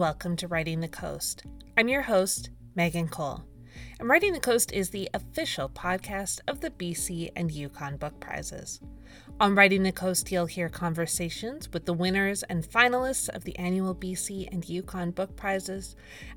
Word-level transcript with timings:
welcome 0.00 0.34
to 0.34 0.48
Writing 0.48 0.80
the 0.80 0.88
Coast. 0.88 1.42
I'm 1.76 1.86
your 1.86 2.00
host, 2.00 2.48
Megan 2.74 3.06
Cole. 3.06 3.44
And 3.98 4.08
Writing 4.08 4.32
the 4.32 4.40
Coast 4.40 4.72
is 4.72 4.88
the 4.88 5.10
official 5.12 5.68
podcast 5.68 6.40
of 6.48 6.62
the 6.62 6.70
BC 6.70 7.30
and 7.36 7.52
Yukon 7.52 7.98
Book 7.98 8.18
Prizes. 8.18 8.80
On 9.40 9.54
Writing 9.54 9.82
the 9.82 9.92
Coast, 9.92 10.32
you'll 10.32 10.46
hear 10.46 10.70
conversations 10.70 11.70
with 11.70 11.84
the 11.84 11.92
winners 11.92 12.42
and 12.44 12.66
finalists 12.66 13.28
of 13.28 13.44
the 13.44 13.54
annual 13.58 13.94
BC 13.94 14.48
and 14.50 14.66
Yukon 14.66 15.10
Book 15.10 15.36
Prizes, 15.36 15.96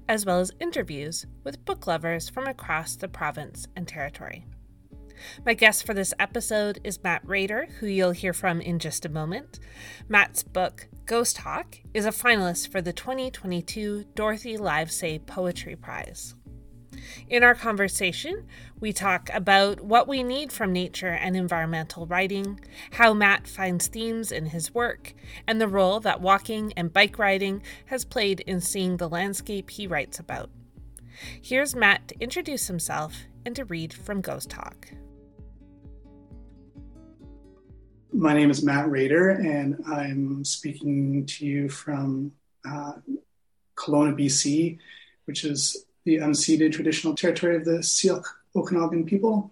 as 0.09 0.25
well 0.25 0.41
as 0.41 0.51
interviews 0.59 1.25
with 1.45 1.63
book 1.63 1.87
lovers 1.87 2.27
from 2.27 2.47
across 2.47 2.97
the 2.97 3.07
province 3.07 3.65
and 3.77 3.87
territory. 3.87 4.43
My 5.45 5.53
guest 5.53 5.85
for 5.85 5.93
this 5.93 6.13
episode 6.19 6.81
is 6.83 7.01
Matt 7.01 7.21
Rader, 7.25 7.67
who 7.79 7.87
you'll 7.87 8.11
hear 8.11 8.33
from 8.33 8.59
in 8.59 8.77
just 8.77 9.05
a 9.05 9.09
moment. 9.09 9.61
Matt's 10.09 10.43
book, 10.43 10.89
Ghost 11.05 11.39
Hawk, 11.39 11.79
is 11.93 12.05
a 12.05 12.11
finalist 12.11 12.69
for 12.71 12.81
the 12.81 12.93
2022 12.93 14.05
Dorothy 14.15 14.55
Livesay 14.55 15.25
Poetry 15.25 15.75
Prize. 15.75 16.33
In 17.27 17.43
our 17.43 17.55
conversation, 17.55 18.45
we 18.79 18.93
talk 18.93 19.29
about 19.33 19.81
what 19.81 20.07
we 20.07 20.23
need 20.23 20.53
from 20.53 20.71
nature 20.71 21.09
and 21.09 21.35
environmental 21.35 22.05
writing, 22.05 22.57
how 22.93 23.13
Matt 23.13 23.49
finds 23.49 23.87
themes 23.87 24.31
in 24.31 24.45
his 24.45 24.73
work, 24.73 25.13
and 25.45 25.59
the 25.59 25.67
role 25.67 25.99
that 25.99 26.21
walking 26.21 26.71
and 26.77 26.93
bike 26.93 27.19
riding 27.19 27.61
has 27.87 28.05
played 28.05 28.39
in 28.39 28.61
seeing 28.61 28.95
the 28.95 29.09
landscape 29.09 29.71
he 29.71 29.85
writes 29.85 30.19
about. 30.19 30.49
Here's 31.41 31.75
Matt 31.75 32.07
to 32.07 32.19
introduce 32.21 32.67
himself 32.67 33.13
and 33.45 33.53
to 33.57 33.65
read 33.65 33.93
from 33.93 34.21
Ghost 34.21 34.53
Hawk. 34.53 34.87
My 38.15 38.35
name 38.35 38.51
is 38.51 38.63
Matt 38.63 38.91
Rader, 38.91 39.31
and 39.31 39.83
I'm 39.87 40.45
speaking 40.45 41.25
to 41.25 41.45
you 41.47 41.67
from 41.67 42.31
uh, 42.63 42.93
Kelowna, 43.75 44.15
BC, 44.15 44.77
which 45.25 45.43
is 45.43 45.85
the 46.03 46.17
unceded 46.17 46.73
traditional 46.73 47.15
territory 47.15 47.55
of 47.55 47.65
the 47.65 47.81
Syilx 47.81 48.31
Okanagan 48.55 49.07
people. 49.07 49.49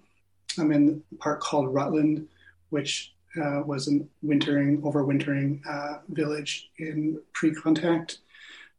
I'm 0.60 0.72
in 0.72 1.02
a 1.12 1.16
park 1.16 1.40
called 1.40 1.74
Rutland, 1.74 2.28
which 2.70 3.16
uh, 3.36 3.64
was 3.66 3.88
a 3.88 4.02
wintering, 4.22 4.84
overwintering 4.84 5.66
uh, 5.68 5.98
village 6.10 6.70
in 6.78 7.20
pre-contact. 7.34 8.20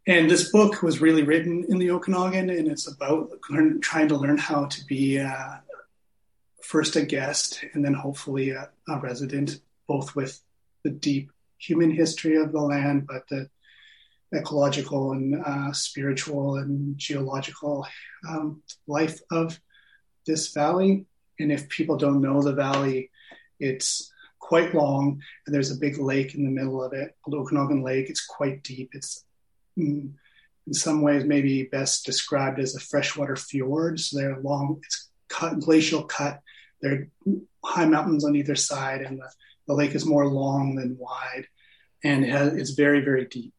And 0.06 0.30
this 0.30 0.53
book 0.53 0.83
was 0.83 1.00
really 1.00 1.25
written 1.25 1.64
in 1.69 1.78
the 1.78 1.91
Okanagan, 1.91 2.50
and 2.50 2.69
it's 2.69 2.86
about 2.86 3.30
learn, 3.50 3.80
trying 3.80 4.06
to 4.08 4.16
learn 4.16 4.38
how 4.38 4.66
to 4.66 4.86
be 4.86 5.19
uh, 5.19 5.56
first 6.60 6.94
a 6.94 7.03
guest 7.03 7.64
and 7.72 7.84
then 7.84 7.94
hopefully 7.94 8.50
a, 8.50 8.70
a 8.88 8.98
resident 9.00 9.58
both 9.86 10.14
with 10.14 10.41
the 10.84 10.91
deep 10.91 11.30
human 11.58 11.91
history 11.91 12.36
of 12.36 12.52
the 12.52 12.61
land, 12.61 13.06
but 13.06 13.28
the 13.28 13.48
ecological 14.34 15.12
and 15.12 15.42
uh, 15.44 15.72
spiritual 15.72 16.56
and 16.56 16.97
geological 16.97 17.86
um, 18.28 18.62
life 18.86 19.20
of 19.30 19.60
this 20.27 20.53
valley. 20.53 21.06
And 21.38 21.53
if 21.53 21.69
people 21.69 21.97
don't 21.97 22.22
know 22.22 22.42
the 22.42 22.55
valley, 22.55 23.10
it's 23.60 24.12
quite 24.38 24.75
long, 24.75 25.22
and 25.47 25.55
there's 25.55 25.70
a 25.70 25.77
big 25.77 25.98
lake 25.98 26.34
in 26.34 26.44
the 26.44 26.50
middle 26.50 26.83
of 26.83 26.92
it, 26.92 27.16
the 27.27 27.36
Okanagan 27.36 27.83
Lake. 27.83 28.10
It's 28.10 28.27
quite 28.27 28.62
deep. 28.62 28.91
It's 28.92 29.25
mm, 29.78 30.10
in 30.66 30.75
some 30.75 31.03
ways 31.03 31.25
maybe 31.25 31.64
best 31.64 32.05
described 32.05 32.58
as 32.58 32.75
a 32.75 32.80
freshwater 32.80 33.36
fjord. 33.36 34.00
So 34.00 34.19
they're 34.19 34.41
long. 34.41 34.80
It's 34.84 35.08
cut 35.28 35.60
glacial 35.60 36.05
cut. 36.05 36.41
There 36.80 36.92
are 36.92 37.33
high 37.64 37.86
mountains 37.86 38.25
on 38.25 38.36
either 38.36 38.56
side, 38.56 39.03
and 39.03 39.19
the 39.19 39.30
the 39.66 39.74
lake 39.74 39.94
is 39.94 40.06
more 40.06 40.27
long 40.27 40.74
than 40.74 40.98
wide, 40.98 41.46
and 42.05 42.24
it 42.24 42.30
has, 42.30 42.55
it's 42.55 42.70
very, 42.70 43.00
very 43.00 43.27
deep. 43.27 43.55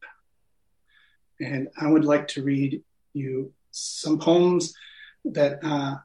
And 1.40 1.68
I 1.80 1.86
would 1.86 2.04
like 2.04 2.28
to 2.28 2.42
read 2.42 2.82
you 3.12 3.52
some 3.70 4.18
poems 4.18 4.74
that 5.24 5.58
uh, 5.62 5.96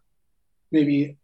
maybe 0.72 1.18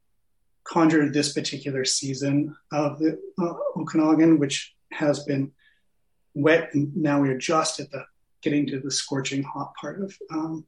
conjure 0.64 1.10
this 1.10 1.34
particular 1.34 1.86
season 1.86 2.56
of 2.72 3.00
the 3.00 3.20
uh, 3.40 3.54
Okanagan, 3.80 4.40
which 4.40 4.76
has 4.92 5.24
been 5.24 5.52
wet, 6.34 6.74
and 6.74 6.96
now 6.96 7.22
we're 7.22 7.38
just 7.38 7.80
at 7.80 7.92
the 7.92 8.06
getting 8.42 8.68
to 8.68 8.80
the 8.80 8.92
scorching 8.92 9.42
hot 9.42 9.74
part 9.80 10.02
of 10.02 10.16
um, 10.32 10.66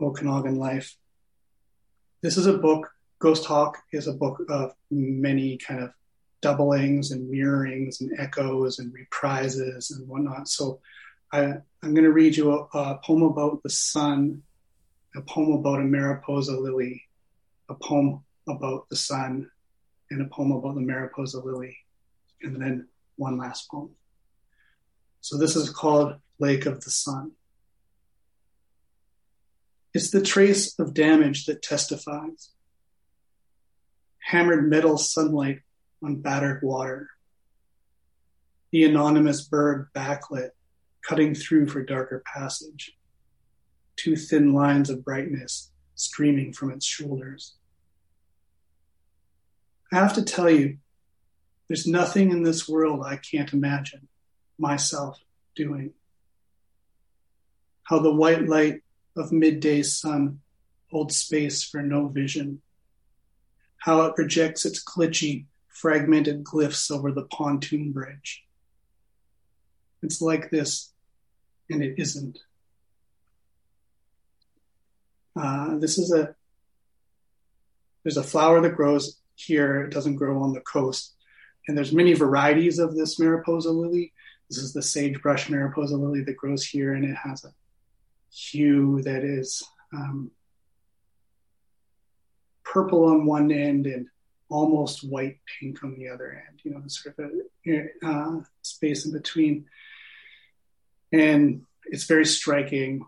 Okanagan 0.00 0.56
life. 0.56 0.96
This 2.22 2.36
is 2.36 2.46
a 2.46 2.56
book. 2.56 2.90
Ghost 3.18 3.44
Hawk 3.44 3.76
is 3.92 4.06
a 4.06 4.14
book 4.14 4.42
of 4.48 4.72
many 4.90 5.58
kind 5.58 5.82
of 5.82 5.90
doublings 6.42 7.10
and 7.10 7.30
mirrorings 7.30 8.00
and 8.00 8.18
echoes 8.18 8.78
and 8.78 8.92
reprises 8.94 9.94
and 9.94 10.08
whatnot. 10.08 10.48
So 10.48 10.80
I, 11.32 11.42
am 11.42 11.94
going 11.94 12.04
to 12.04 12.12
read 12.12 12.36
you 12.36 12.52
a, 12.52 12.78
a, 12.78 12.98
poem 13.04 13.22
about 13.22 13.62
the 13.62 13.70
sun, 13.70 14.42
a 15.14 15.22
poem 15.22 15.52
about 15.52 15.80
a 15.80 15.84
Mariposa 15.84 16.58
lily, 16.58 17.04
a 17.68 17.74
poem 17.74 18.22
about 18.48 18.88
the 18.88 18.96
sun, 18.96 19.50
and 20.10 20.22
a 20.22 20.26
poem 20.26 20.52
about 20.52 20.74
the 20.74 20.80
Mariposa 20.80 21.40
lily, 21.40 21.76
and 22.42 22.60
then 22.60 22.88
one 23.16 23.38
last 23.38 23.70
poem. 23.70 23.90
So 25.20 25.36
this 25.36 25.54
is 25.54 25.70
called 25.70 26.14
Lake 26.38 26.66
of 26.66 26.82
the 26.82 26.90
Sun. 26.90 27.32
It's 29.92 30.10
the 30.10 30.22
trace 30.22 30.78
of 30.78 30.94
damage 30.94 31.46
that 31.46 31.62
testifies. 31.62 32.50
Hammered 34.18 34.70
metal 34.70 34.96
sunlight 34.96 35.60
on 36.02 36.16
battered 36.16 36.62
water. 36.62 37.08
The 38.72 38.84
anonymous 38.84 39.42
bird 39.42 39.88
backlit, 39.94 40.50
cutting 41.06 41.34
through 41.34 41.66
for 41.66 41.82
darker 41.82 42.22
passage. 42.34 42.96
Two 43.96 44.16
thin 44.16 44.52
lines 44.52 44.90
of 44.90 45.04
brightness 45.04 45.70
streaming 45.94 46.52
from 46.52 46.70
its 46.70 46.86
shoulders. 46.86 47.56
I 49.92 49.96
have 49.96 50.14
to 50.14 50.22
tell 50.22 50.48
you, 50.48 50.78
there's 51.68 51.86
nothing 51.86 52.30
in 52.30 52.42
this 52.42 52.68
world 52.68 53.02
I 53.04 53.16
can't 53.16 53.52
imagine 53.52 54.08
myself 54.58 55.18
doing. 55.54 55.92
How 57.84 57.98
the 57.98 58.14
white 58.14 58.48
light 58.48 58.82
of 59.16 59.32
midday 59.32 59.82
sun 59.82 60.40
holds 60.90 61.16
space 61.16 61.62
for 61.62 61.82
no 61.82 62.08
vision. 62.08 62.62
How 63.78 64.02
it 64.02 64.16
projects 64.16 64.64
its 64.64 64.82
glitchy, 64.82 65.46
fragmented 65.70 66.44
glyphs 66.44 66.90
over 66.90 67.12
the 67.12 67.24
pontoon 67.24 67.92
bridge. 67.92 68.44
It's 70.02 70.20
like 70.20 70.50
this, 70.50 70.92
and 71.68 71.82
it 71.82 71.94
isn't. 71.98 72.38
Uh, 75.40 75.78
this 75.78 75.98
is 75.98 76.12
a 76.12 76.34
there's 78.02 78.16
a 78.16 78.22
flower 78.22 78.60
that 78.62 78.76
grows 78.76 79.20
here. 79.34 79.82
It 79.82 79.90
doesn't 79.90 80.16
grow 80.16 80.42
on 80.42 80.52
the 80.52 80.60
coast, 80.60 81.14
and 81.68 81.76
there's 81.76 81.92
many 81.92 82.14
varieties 82.14 82.78
of 82.78 82.96
this 82.96 83.18
Mariposa 83.18 83.70
lily. 83.70 84.12
This 84.48 84.58
is 84.58 84.72
the 84.72 84.82
sagebrush 84.82 85.48
Mariposa 85.48 85.96
lily 85.96 86.24
that 86.24 86.36
grows 86.36 86.64
here, 86.64 86.94
and 86.94 87.04
it 87.04 87.16
has 87.16 87.44
a 87.44 87.52
hue 88.32 89.02
that 89.02 89.22
is 89.22 89.62
um, 89.92 90.30
purple 92.64 93.04
on 93.04 93.26
one 93.26 93.52
end 93.52 93.86
and 93.86 94.06
almost 94.50 95.08
white 95.08 95.38
pink 95.46 95.82
on 95.82 95.96
the 95.96 96.08
other 96.08 96.44
end, 96.48 96.60
you 96.64 96.72
know, 96.72 96.82
sort 96.88 97.18
of 97.18 97.30
a 97.66 98.06
uh, 98.06 98.40
space 98.62 99.06
in 99.06 99.12
between. 99.12 99.64
And 101.12 101.62
it's 101.86 102.04
very 102.04 102.26
striking. 102.26 103.06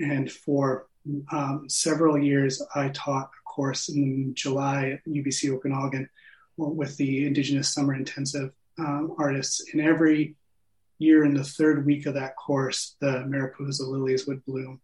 And 0.00 0.30
for 0.30 0.86
um, 1.30 1.68
several 1.68 2.18
years, 2.18 2.62
I 2.74 2.88
taught 2.88 3.26
a 3.26 3.48
course 3.48 3.88
in 3.88 4.34
July 4.34 4.90
at 4.90 5.04
UBC 5.06 5.50
Okanagan 5.50 6.08
with 6.56 6.96
the 6.96 7.26
Indigenous 7.26 7.72
Summer 7.72 7.94
Intensive 7.94 8.50
um, 8.78 9.14
artists. 9.18 9.72
And 9.72 9.80
every 9.80 10.36
year 10.98 11.24
in 11.24 11.34
the 11.34 11.44
third 11.44 11.86
week 11.86 12.06
of 12.06 12.14
that 12.14 12.36
course, 12.36 12.96
the 13.00 13.24
Mariposa 13.26 13.84
lilies 13.84 14.26
would 14.26 14.44
bloom. 14.44 14.80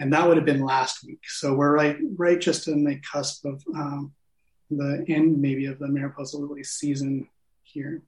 And 0.00 0.12
that 0.12 0.26
would 0.26 0.36
have 0.36 0.46
been 0.46 0.64
last 0.64 1.04
week. 1.04 1.20
So 1.24 1.54
we're 1.54 1.72
right, 1.72 1.96
right 2.16 2.40
just 2.40 2.66
in 2.66 2.84
the 2.84 3.00
cusp 3.12 3.44
of 3.44 3.62
um, 3.74 4.12
the 4.76 5.04
end 5.08 5.40
maybe 5.40 5.66
of 5.66 5.78
the 5.78 5.88
Mariposa 5.88 6.38
Lily 6.38 6.64
season 6.64 7.28
here. 7.62 8.02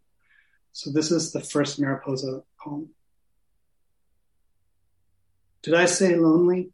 So 0.73 0.91
this 0.91 1.11
is 1.11 1.33
the 1.33 1.41
first 1.41 1.81
Mariposa 1.81 2.43
poem. 2.61 2.91
Did 5.63 5.75
I 5.75 5.87
say 5.87 6.15
lonely? 6.15 6.71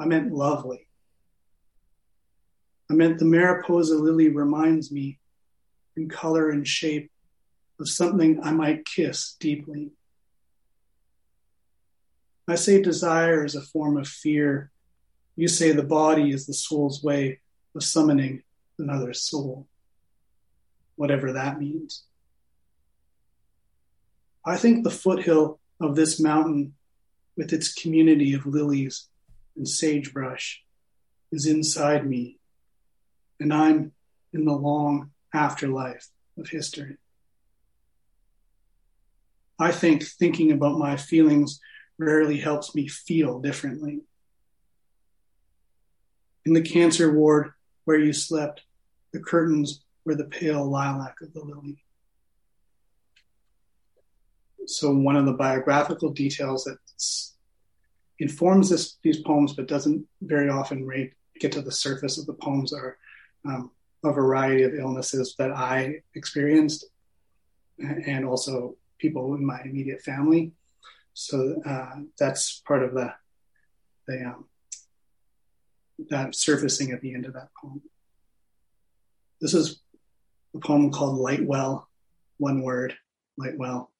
I 0.00 0.06
meant 0.06 0.32
lovely. 0.32 0.88
I 2.90 2.94
meant 2.94 3.18
the 3.18 3.26
Mariposa 3.26 3.94
lily 3.96 4.30
reminds 4.30 4.90
me 4.90 5.18
in 5.96 6.08
color 6.08 6.48
and 6.48 6.66
shape 6.66 7.10
of 7.78 7.90
something 7.90 8.40
I 8.42 8.52
might 8.52 8.86
kiss 8.86 9.36
deeply. 9.38 9.90
I 12.48 12.54
say 12.54 12.80
desire 12.80 13.44
is 13.44 13.54
a 13.54 13.60
form 13.60 13.98
of 13.98 14.08
fear. 14.08 14.70
You 15.36 15.46
say 15.46 15.72
the 15.72 15.82
body 15.82 16.30
is 16.30 16.46
the 16.46 16.54
soul's 16.54 17.02
way 17.02 17.41
of 17.74 17.84
summoning 17.84 18.42
another 18.78 19.12
soul, 19.12 19.66
whatever 20.96 21.32
that 21.32 21.60
means. 21.60 22.04
I 24.44 24.56
think 24.56 24.82
the 24.82 24.90
foothill 24.90 25.60
of 25.80 25.96
this 25.96 26.20
mountain 26.20 26.74
with 27.36 27.52
its 27.52 27.72
community 27.72 28.34
of 28.34 28.46
lilies 28.46 29.08
and 29.56 29.68
sagebrush, 29.68 30.62
is 31.30 31.46
inside 31.46 32.06
me, 32.06 32.38
and 33.40 33.52
I'm 33.52 33.92
in 34.32 34.44
the 34.44 34.52
long 34.52 35.10
afterlife 35.32 36.08
of 36.38 36.48
history. 36.48 36.98
I 39.58 39.72
think 39.72 40.02
thinking 40.02 40.52
about 40.52 40.78
my 40.78 40.96
feelings 40.96 41.60
rarely 41.98 42.38
helps 42.38 42.74
me 42.74 42.88
feel 42.88 43.40
differently. 43.40 44.00
In 46.44 46.52
the 46.52 46.62
cancer 46.62 47.12
ward 47.12 47.52
where 47.84 47.98
you 47.98 48.12
slept, 48.12 48.62
the 49.12 49.20
curtains 49.20 49.82
were 50.04 50.14
the 50.14 50.24
pale 50.24 50.64
lilac 50.64 51.20
of 51.20 51.32
the 51.32 51.40
lily. 51.40 51.84
So, 54.66 54.94
one 54.94 55.16
of 55.16 55.26
the 55.26 55.32
biographical 55.32 56.10
details 56.10 56.64
that 56.64 56.78
informs 58.18 58.70
this, 58.70 58.96
these 59.02 59.20
poems 59.20 59.54
but 59.54 59.66
doesn't 59.66 60.06
very 60.22 60.48
often 60.48 60.88
get 61.40 61.52
to 61.52 61.62
the 61.62 61.72
surface 61.72 62.18
of 62.18 62.26
the 62.26 62.34
poems 62.34 62.72
are 62.72 62.96
um, 63.44 63.70
a 64.04 64.12
variety 64.12 64.62
of 64.62 64.74
illnesses 64.74 65.34
that 65.38 65.50
I 65.50 66.02
experienced 66.14 66.86
and 67.78 68.24
also 68.24 68.76
people 68.98 69.34
in 69.34 69.44
my 69.44 69.60
immediate 69.64 70.02
family. 70.02 70.52
So 71.14 71.60
uh, 71.66 71.96
that's 72.18 72.60
part 72.60 72.82
of 72.82 72.94
the, 72.94 73.12
the 74.06 74.26
um, 74.26 74.44
that 76.10 76.34
surfacing 76.34 76.92
at 76.92 77.00
the 77.00 77.14
end 77.14 77.26
of 77.26 77.34
that 77.34 77.48
poem. 77.60 77.82
This 79.40 79.54
is 79.54 79.80
a 80.54 80.58
poem 80.58 80.90
called 80.90 81.18
Lightwell, 81.18 81.88
one 82.38 82.62
word, 82.62 82.94
Lightwell, 83.38 83.90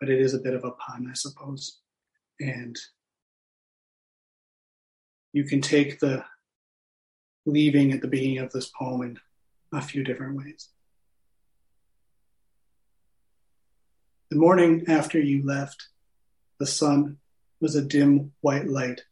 but 0.00 0.08
it 0.08 0.20
is 0.20 0.34
a 0.34 0.38
bit 0.38 0.54
of 0.54 0.64
a 0.64 0.72
pun, 0.72 1.08
I 1.10 1.14
suppose. 1.14 1.78
And 2.40 2.76
you 5.32 5.44
can 5.44 5.60
take 5.60 6.00
the 6.00 6.24
leaving 7.46 7.92
at 7.92 8.00
the 8.00 8.08
beginning 8.08 8.38
of 8.38 8.52
this 8.52 8.68
poem 8.68 9.02
in 9.02 9.18
a 9.72 9.80
few 9.80 10.04
different 10.04 10.36
ways. 10.36 10.68
The 14.30 14.36
morning 14.36 14.84
after 14.88 15.18
you 15.18 15.44
left, 15.44 15.88
the 16.58 16.66
sun 16.66 17.18
was 17.60 17.74
a 17.74 17.82
dim 17.82 18.32
white 18.40 18.68
light 18.68 19.02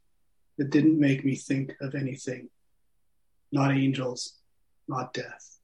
that 0.58 0.70
didn't 0.70 0.99
make 0.99 1.25
me 1.25 1.37
think 1.37 1.75
of 1.81 1.94
anything. 1.94 2.49
Not 3.53 3.73
angels, 3.73 4.35
not 4.88 5.12
death. 5.12 5.58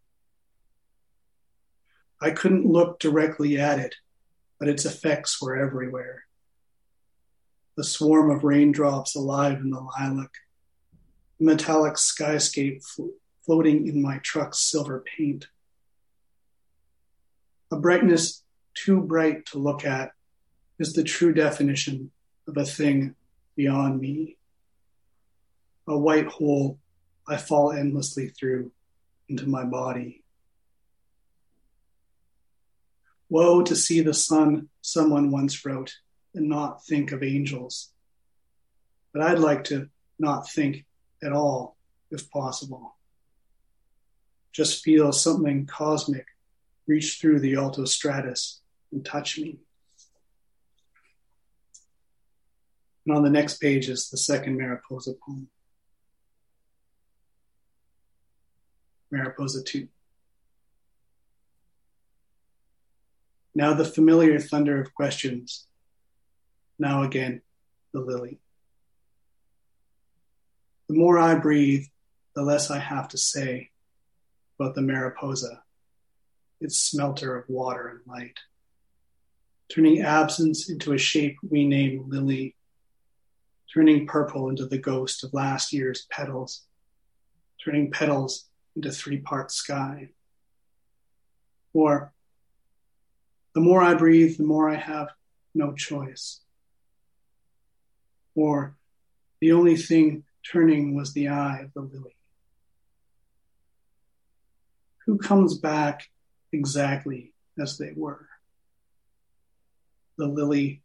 I 2.21 2.31
couldn't 2.31 2.67
look 2.67 3.01
directly 3.01 3.59
at 3.59 3.79
it, 3.79 3.97
but 4.59 4.69
its 4.69 4.85
effects 4.85 5.43
were 5.43 5.57
everywhere. 5.57 6.25
The 7.77 7.85
swarm 7.85 8.31
of 8.31 8.45
raindrops 8.45 9.17
alive 9.17 9.59
in 9.59 9.71
the 9.71 9.81
lilac, 9.81 10.31
the 11.39 11.47
metallic 11.47 11.95
skyscape 11.95 12.85
flo- 12.85 13.11
floating 13.45 13.89
in 13.89 14.01
my 14.01 14.19
truck's 14.19 14.61
silver 14.61 15.03
paint. 15.17 15.49
A 17.73 17.77
brightness 17.77 18.45
too 18.75 19.01
bright 19.01 19.47
to 19.47 19.59
look 19.59 19.85
at 19.85 20.13
is 20.79 20.93
the 20.93 21.03
true 21.03 21.33
definition 21.33 22.13
of 22.47 22.57
a 22.57 22.65
thing 22.65 23.15
beyond 23.57 24.01
me. 24.01 24.37
A 25.89 25.99
white 25.99 26.27
hole 26.27 26.79
I 27.27 27.37
fall 27.37 27.73
endlessly 27.73 28.29
through 28.29 28.73
into 29.29 29.49
my 29.49 29.65
body. 29.65 30.23
Woe 33.29 33.63
to 33.63 33.75
see 33.75 34.01
the 34.01 34.15
sun, 34.15 34.69
someone 34.83 35.31
once 35.31 35.65
wrote, 35.65 35.95
and 36.35 36.49
not 36.49 36.85
think 36.85 37.13
of 37.13 37.23
angels. 37.23 37.93
But 39.13 39.23
I'd 39.23 39.39
like 39.39 39.65
to 39.65 39.89
not 40.19 40.51
think 40.51 40.85
at 41.23 41.33
all, 41.33 41.77
if 42.11 42.31
possible. 42.31 42.97
Just 44.53 44.85
feel 44.85 45.13
something 45.13 45.67
cosmic 45.67 46.27
reach 46.87 47.19
through 47.21 47.41
the 47.41 47.57
alto 47.57 47.85
stratus 47.85 48.61
and 48.93 49.05
touch 49.05 49.39
me. 49.39 49.59
And 53.07 53.17
on 53.17 53.23
the 53.23 53.31
next 53.31 53.59
page 53.59 53.89
is 53.89 54.11
the 54.11 54.17
second 54.17 54.57
Mariposa 54.57 55.13
poem. 55.25 55.49
Mariposa 59.13 59.63
2. 59.63 59.87
Now 63.55 63.75
the 63.75 63.85
familiar 63.85 64.41
thunder 64.41 64.81
of 64.81 64.95
questions. 64.95 65.67
Now 66.79 67.05
again, 67.05 67.43
the 67.93 68.01
lily. 68.01 68.41
The 70.89 70.95
more 70.95 71.19
I 71.19 71.37
breathe, 71.37 71.85
the 72.35 72.43
less 72.43 72.71
I 72.71 72.79
have 72.79 73.09
to 73.09 73.19
say 73.19 73.71
about 74.59 74.75
the 74.75 74.83
Mariposa, 74.83 75.63
its 76.61 76.79
smelter 76.79 77.37
of 77.37 77.49
water 77.49 77.89
and 77.89 78.01
light, 78.07 78.39
turning 79.73 80.01
absence 80.01 80.69
into 80.69 80.93
a 80.93 80.99
shape 80.99 81.37
we 81.49 81.67
name 81.67 82.07
lily 82.09 82.57
turning 83.73 84.07
purple 84.07 84.51
into 84.51 84.67
the 84.67 84.79
ghost 84.79 85.25
of 85.25 85.33
last 85.33 85.73
year's 85.73 86.07
petals, 86.11 86.63
turning 87.65 87.91
petals 87.91 88.49
into 88.77 88.91
three 88.91 89.19
part 89.19 89.51
sky. 89.51 90.11
Or, 91.73 92.13
the 93.55 93.61
more 93.61 93.83
I 93.83 93.95
breathe, 93.95 94.37
the 94.37 94.45
more 94.45 94.71
I 94.71 94.77
have 94.77 95.09
no 95.55 95.73
choice. 95.75 96.41
Or, 98.35 98.77
the 99.41 99.53
only 99.53 99.77
thing 99.77 100.25
turning 100.51 100.95
was 100.95 101.13
the 101.13 101.29
eye 101.29 101.61
of 101.63 101.73
the 101.75 101.81
lily. 101.81 102.17
Who 105.07 105.19
comes 105.19 105.59
back 105.59 106.09
exactly 106.53 107.33
as 107.59 107.77
they 107.77 107.93
were? 107.95 108.29
The 110.17 110.27
lily, 110.27 110.83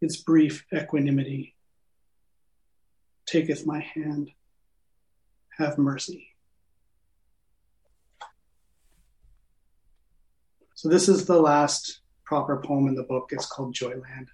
its 0.00 0.16
brief 0.16 0.64
equanimity, 0.74 1.54
taketh 3.26 3.66
my 3.66 3.80
hand. 3.80 4.30
Have 5.58 5.76
mercy. 5.76 6.27
So, 10.78 10.88
this 10.88 11.08
is 11.08 11.26
the 11.26 11.40
last 11.40 12.02
proper 12.24 12.62
poem 12.64 12.86
in 12.86 12.94
the 12.94 13.02
book. 13.02 13.30
It's 13.32 13.46
called 13.46 13.74
Joyland. 13.74 14.28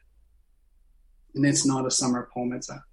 And 1.34 1.46
it's 1.46 1.64
not 1.64 1.86
a 1.86 1.90
summer 1.90 2.28
poem, 2.34 2.52
it's 2.52 2.68
a 2.68 2.84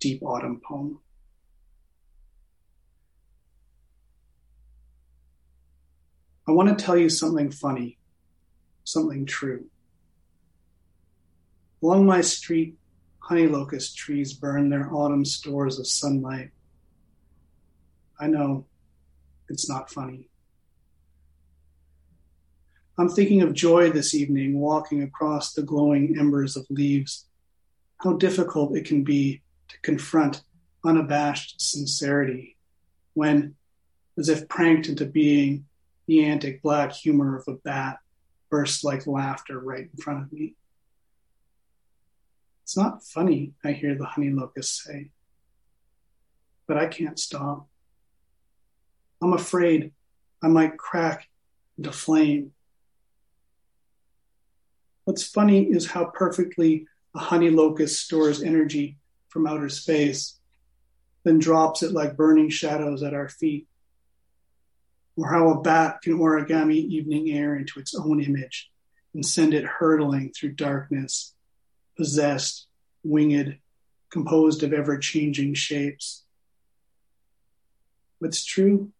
deep 0.00 0.22
autumn 0.22 0.62
poem. 0.66 1.00
I 6.48 6.52
want 6.52 6.70
to 6.70 6.82
tell 6.82 6.96
you 6.96 7.10
something 7.10 7.50
funny, 7.50 7.98
something 8.84 9.26
true. 9.26 9.66
Along 11.82 12.06
my 12.06 12.22
street, 12.22 12.78
honey 13.18 13.46
locust 13.46 13.98
trees 13.98 14.32
burn 14.32 14.70
their 14.70 14.90
autumn 14.90 15.26
stores 15.26 15.78
of 15.78 15.86
sunlight. 15.86 16.52
I 18.18 18.28
know 18.28 18.64
it's 19.50 19.68
not 19.68 19.90
funny. 19.90 20.30
I'm 23.02 23.08
thinking 23.08 23.42
of 23.42 23.52
joy 23.52 23.90
this 23.90 24.14
evening, 24.14 24.60
walking 24.60 25.02
across 25.02 25.54
the 25.54 25.64
glowing 25.64 26.16
embers 26.20 26.56
of 26.56 26.64
leaves. 26.70 27.26
How 27.96 28.12
difficult 28.12 28.76
it 28.76 28.84
can 28.84 29.02
be 29.02 29.42
to 29.70 29.80
confront 29.80 30.44
unabashed 30.84 31.60
sincerity 31.60 32.56
when, 33.14 33.56
as 34.16 34.28
if 34.28 34.48
pranked 34.48 34.88
into 34.88 35.04
being, 35.04 35.66
the 36.06 36.24
antic 36.24 36.62
black 36.62 36.92
humor 36.92 37.36
of 37.36 37.48
a 37.48 37.54
bat 37.64 37.98
bursts 38.50 38.84
like 38.84 39.04
laughter 39.08 39.58
right 39.58 39.88
in 39.92 40.00
front 40.00 40.22
of 40.22 40.32
me. 40.32 40.54
It's 42.62 42.76
not 42.76 43.02
funny, 43.02 43.50
I 43.64 43.72
hear 43.72 43.96
the 43.96 44.04
honey 44.04 44.30
locust 44.30 44.80
say. 44.80 45.10
But 46.68 46.76
I 46.76 46.86
can't 46.86 47.18
stop. 47.18 47.66
I'm 49.20 49.32
afraid 49.32 49.90
I 50.40 50.46
might 50.46 50.78
crack 50.78 51.26
into 51.76 51.90
flame. 51.90 52.52
What's 55.04 55.24
funny 55.24 55.64
is 55.64 55.86
how 55.86 56.06
perfectly 56.06 56.86
a 57.14 57.18
honey 57.18 57.50
locust 57.50 58.00
stores 58.00 58.42
energy 58.42 58.98
from 59.28 59.46
outer 59.46 59.68
space, 59.68 60.38
then 61.24 61.38
drops 61.38 61.82
it 61.82 61.92
like 61.92 62.16
burning 62.16 62.50
shadows 62.50 63.02
at 63.02 63.14
our 63.14 63.28
feet. 63.28 63.66
Or 65.16 65.28
how 65.28 65.50
a 65.50 65.60
bat 65.60 66.02
can 66.02 66.18
origami 66.18 66.76
evening 66.76 67.30
air 67.30 67.56
into 67.56 67.80
its 67.80 67.94
own 67.94 68.22
image 68.22 68.70
and 69.14 69.24
send 69.24 69.54
it 69.54 69.64
hurtling 69.64 70.32
through 70.32 70.52
darkness 70.52 71.34
possessed, 71.96 72.66
winged, 73.02 73.58
composed 74.10 74.62
of 74.62 74.72
ever 74.72 74.98
changing 74.98 75.54
shapes. 75.54 76.24
What's 78.18 78.44
true? 78.44 78.92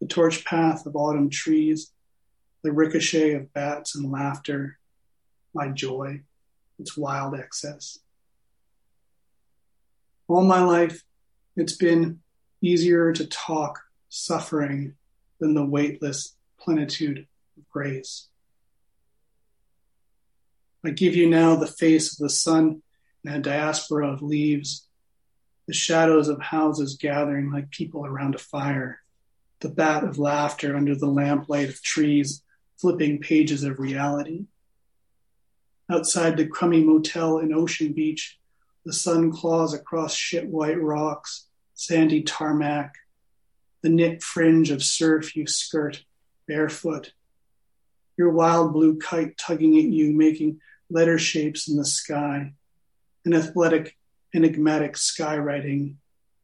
The 0.00 0.06
torch 0.06 0.44
path 0.44 0.86
of 0.86 0.96
autumn 0.96 1.30
trees, 1.30 1.92
the 2.62 2.72
ricochet 2.72 3.34
of 3.34 3.52
bats 3.52 3.94
and 3.94 4.10
laughter, 4.10 4.78
my 5.54 5.68
joy. 5.68 6.22
its 6.78 6.96
wild 6.96 7.34
excess. 7.34 7.98
All 10.26 10.42
my 10.42 10.64
life, 10.64 11.04
it's 11.56 11.76
been 11.76 12.20
easier 12.60 13.12
to 13.12 13.26
talk 13.26 13.80
suffering 14.08 14.94
than 15.38 15.54
the 15.54 15.64
weightless 15.64 16.34
plenitude 16.58 17.26
of 17.56 17.68
grace. 17.68 18.28
I 20.84 20.90
give 20.90 21.14
you 21.14 21.28
now 21.28 21.56
the 21.56 21.66
face 21.66 22.12
of 22.12 22.18
the 22.18 22.30
sun 22.30 22.82
and 23.24 23.36
a 23.36 23.38
diaspora 23.38 24.08
of 24.12 24.22
leaves, 24.22 24.88
the 25.68 25.74
shadows 25.74 26.28
of 26.28 26.40
houses 26.40 26.96
gathering 26.96 27.52
like 27.52 27.70
people 27.70 28.04
around 28.04 28.34
a 28.34 28.38
fire, 28.38 29.00
the 29.60 29.68
bat 29.68 30.02
of 30.02 30.18
laughter 30.18 30.76
under 30.76 30.96
the 30.96 31.06
lamplight 31.06 31.68
of 31.68 31.82
trees, 31.82 32.41
flipping 32.82 33.20
pages 33.20 33.62
of 33.62 33.78
reality. 33.78 34.44
Outside 35.88 36.36
the 36.36 36.48
crummy 36.48 36.82
motel 36.82 37.38
in 37.38 37.54
Ocean 37.54 37.92
Beach, 37.92 38.40
the 38.84 38.92
sun 38.92 39.30
claws 39.30 39.72
across 39.72 40.12
shit 40.12 40.48
white 40.48 40.80
rocks, 40.82 41.46
sandy 41.74 42.22
tarmac, 42.22 42.96
the 43.82 43.88
knit 43.88 44.20
fringe 44.20 44.72
of 44.72 44.82
surf 44.82 45.36
you 45.36 45.46
skirt 45.46 46.04
barefoot. 46.48 47.12
Your 48.18 48.30
wild 48.30 48.72
blue 48.72 48.98
kite 48.98 49.38
tugging 49.38 49.78
at 49.78 49.84
you, 49.84 50.12
making 50.12 50.60
letter 50.90 51.18
shapes 51.18 51.68
in 51.68 51.76
the 51.76 51.84
sky. 51.84 52.52
An 53.24 53.32
athletic, 53.32 53.96
enigmatic 54.34 54.94
skywriting 54.94 55.94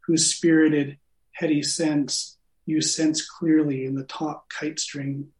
whose 0.06 0.32
spirited, 0.32 0.98
heady 1.32 1.64
sense 1.64 2.38
you 2.64 2.80
sense 2.80 3.28
clearly 3.28 3.86
in 3.86 3.96
the 3.96 4.04
top 4.04 4.48
kite 4.48 4.78
string, 4.78 5.32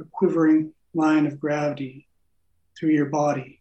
a 0.00 0.04
quivering 0.12 0.72
line 0.94 1.26
of 1.26 1.38
gravity 1.38 2.08
through 2.78 2.90
your 2.90 3.06
body 3.06 3.60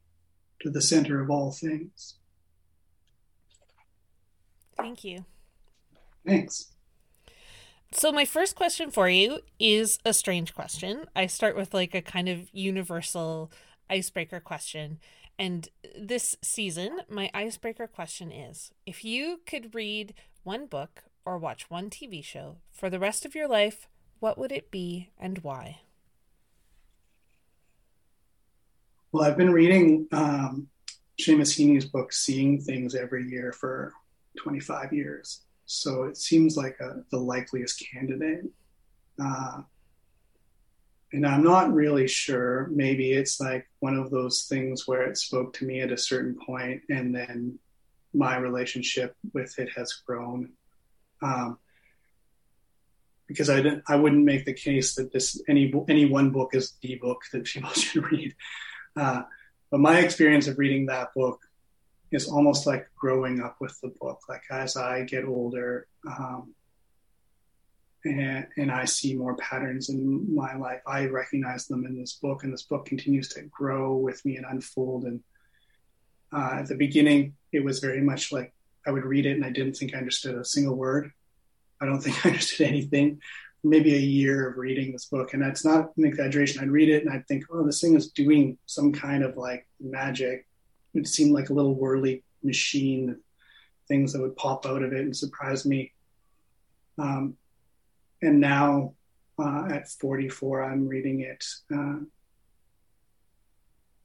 to 0.62 0.70
the 0.70 0.82
center 0.82 1.22
of 1.22 1.30
all 1.30 1.52
things. 1.52 2.16
Thank 4.78 5.04
you. 5.04 5.26
Thanks. 6.26 6.72
So, 7.92 8.12
my 8.12 8.24
first 8.24 8.56
question 8.56 8.92
for 8.92 9.10
you 9.10 9.40
is 9.60 9.98
a 10.06 10.14
strange 10.14 10.54
question. 10.54 11.06
I 11.16 11.26
start 11.26 11.56
with 11.56 11.74
like 11.74 11.96
a 11.96 12.02
kind 12.02 12.30
of 12.30 12.50
universal 12.54 13.52
icebreaker 13.90 14.40
question. 14.40 15.00
And 15.40 15.70
this 15.98 16.36
season, 16.42 17.00
my 17.10 17.32
icebreaker 17.34 17.88
question 17.88 18.32
is 18.32 18.72
if 18.86 19.04
you 19.04 19.42
could 19.46 19.74
read 19.74 20.14
one 20.44 20.68
book 20.68 21.04
or 21.26 21.38
watch 21.38 21.70
one 21.70 21.90
TV 21.90 22.24
show 22.24 22.58
for 22.72 22.90
the 22.90 23.00
rest 23.00 23.26
of 23.26 23.36
your 23.36 23.48
life, 23.48 23.88
what 24.20 24.38
would 24.38 24.52
it 24.52 24.70
be 24.70 25.10
and 25.18 25.40
why? 25.40 25.80
Well, 29.12 29.24
I've 29.24 29.38
been 29.38 29.52
reading 29.52 30.08
um, 30.12 30.68
Seamus 31.20 31.58
Heaney's 31.58 31.86
book, 31.86 32.14
Seeing 32.14 32.62
Things, 32.62 32.94
every 32.94 33.28
year 33.28 33.52
for 33.52 33.92
25 34.38 34.94
years. 34.94 35.42
So 35.66 36.04
it 36.04 36.16
seems 36.16 36.56
like 36.56 36.78
a, 36.80 37.04
the 37.10 37.18
likeliest 37.18 37.84
candidate. 37.92 38.46
Uh, 39.20 39.62
and 41.12 41.26
I'm 41.26 41.44
not 41.44 41.74
really 41.74 42.08
sure. 42.08 42.70
Maybe 42.72 43.12
it's 43.14 43.40
like 43.40 43.68
one 43.80 43.96
of 43.96 44.12
those 44.12 44.44
things 44.44 44.88
where 44.88 45.02
it 45.10 45.18
spoke 45.18 45.54
to 45.54 45.66
me 45.66 45.82
at 45.82 45.92
a 45.92 45.98
certain 45.98 46.38
point, 46.46 46.84
and 46.90 47.14
then 47.14 47.58
my 48.14 48.38
relationship 48.38 49.16
with 49.34 49.58
it 49.58 49.70
has 49.76 49.92
grown. 50.06 50.52
Um, 51.24 51.58
because 53.28 53.50
I 53.50 53.58
didn't, 53.58 53.84
I 53.88 53.96
wouldn't 53.96 54.24
make 54.24 54.46
the 54.46 54.54
case 54.54 54.94
that 54.96 55.12
this 55.12 55.42
any 55.48 55.74
any 55.88 56.06
one 56.06 56.30
book 56.30 56.52
is 56.54 56.74
the 56.84 56.96
book 56.96 57.22
that 57.32 57.46
people 57.46 57.70
should 57.74 58.12
read. 58.12 58.36
Uh, 58.96 59.24
but 59.72 59.80
my 59.80 60.00
experience 60.00 60.48
of 60.48 60.58
reading 60.58 60.88
that 60.88 61.14
book 61.14 61.42
is 62.12 62.28
almost 62.28 62.66
like 62.66 62.90
growing 62.96 63.42
up 63.42 63.58
with 63.60 63.80
the 63.82 63.94
book. 64.00 64.22
Like 64.28 64.44
as 64.50 64.76
I 64.78 65.04
get 65.04 65.26
older, 65.26 65.88
um, 66.08 66.54
and, 68.06 68.48
and 68.58 68.72
I 68.72 68.86
see 68.86 69.14
more 69.16 69.36
patterns 69.36 69.90
in 69.90 70.34
my 70.34 70.56
life. 70.56 70.82
I 70.88 71.06
recognize 71.06 71.68
them 71.68 71.86
in 71.86 72.00
this 72.00 72.14
book, 72.14 72.44
and 72.44 72.54
this 72.54 72.64
book 72.64 72.86
continues 72.86 73.30
to 73.30 73.42
grow 73.44 73.98
with 73.98 74.24
me 74.26 74.38
and 74.38 74.46
unfold. 74.50 75.04
And 75.04 75.22
uh, 76.32 76.60
at 76.60 76.68
the 76.68 76.76
beginning, 76.76 77.36
it 77.52 77.64
was 77.64 77.80
very 77.80 78.02
much 78.02 78.32
like 78.32 78.54
I 78.88 78.92
would 78.92 79.06
read 79.06 79.26
it 79.26 79.34
and 79.34 79.46
I 79.46 79.50
didn't 79.50 79.74
think 79.74 79.94
I 79.94 79.98
understood 79.98 80.36
a 80.36 80.46
single 80.46 80.76
word. 80.76 81.12
I 81.82 81.86
don't 81.86 82.00
think 82.00 82.26
I 82.26 82.30
understood 82.30 82.68
anything. 82.68 83.22
Maybe 83.64 83.94
a 83.94 84.00
year 84.00 84.50
of 84.50 84.58
reading 84.58 84.92
this 84.92 85.06
book, 85.06 85.34
and 85.34 85.42
that's 85.42 85.66
not 85.66 85.92
an 85.98 86.06
exaggeration. 86.06 86.62
I'd 86.62 86.72
read 86.72 86.90
it 86.90 87.04
and 87.04 87.14
I'd 87.14 87.28
think, 87.28 87.44
oh, 87.52 87.66
this 87.66 87.82
thing 87.82 87.96
is 87.96 88.12
doing 88.12 88.58
some 88.66 88.94
kind 88.94 89.24
of 89.24 89.36
like 89.36 89.68
magic. 89.80 90.48
It 90.94 91.08
seemed 91.08 91.34
like 91.34 91.50
a 91.50 91.54
little 91.54 91.76
whirly 91.76 92.24
machine, 92.42 93.18
things 93.88 94.14
that 94.14 94.22
would 94.22 94.38
pop 94.38 94.66
out 94.66 94.84
of 94.84 94.94
it 94.94 95.02
and 95.02 95.16
surprise 95.16 95.66
me. 95.66 95.92
Um, 96.98 97.36
and 98.22 98.40
now 98.40 98.94
uh, 99.38 99.68
at 99.72 99.90
44, 99.90 100.64
I'm 100.64 100.88
reading 100.88 101.22
it. 101.22 101.44
Uh, 101.72 102.00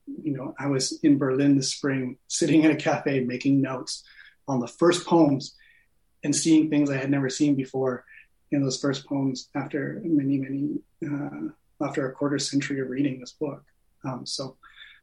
you 0.07 0.37
know, 0.37 0.55
I 0.59 0.67
was 0.67 0.99
in 1.03 1.19
Berlin 1.19 1.57
this 1.57 1.71
spring, 1.71 2.19
sitting 2.29 2.63
in 2.63 2.71
a 2.71 2.77
cafe 2.77 3.21
making 3.21 3.61
notes 3.61 4.05
on 4.47 4.61
the 4.61 4.69
first 4.69 5.07
poems 5.07 5.55
and 6.23 6.35
seeing 6.35 6.71
things 6.71 6.91
I 6.91 6.97
had 6.97 7.11
never 7.11 7.31
seen 7.31 7.55
before 7.55 8.05
in 8.53 8.63
those 8.63 8.81
first 8.81 9.07
poems 9.07 9.49
after 9.55 10.01
many, 10.05 10.39
many, 10.39 10.79
uh, 11.05 11.85
after 11.85 12.09
a 12.09 12.13
quarter 12.13 12.39
century 12.39 12.81
of 12.81 12.89
reading 12.89 13.21
this 13.21 13.33
book. 13.33 13.65
Um, 14.05 14.27
so 14.27 14.57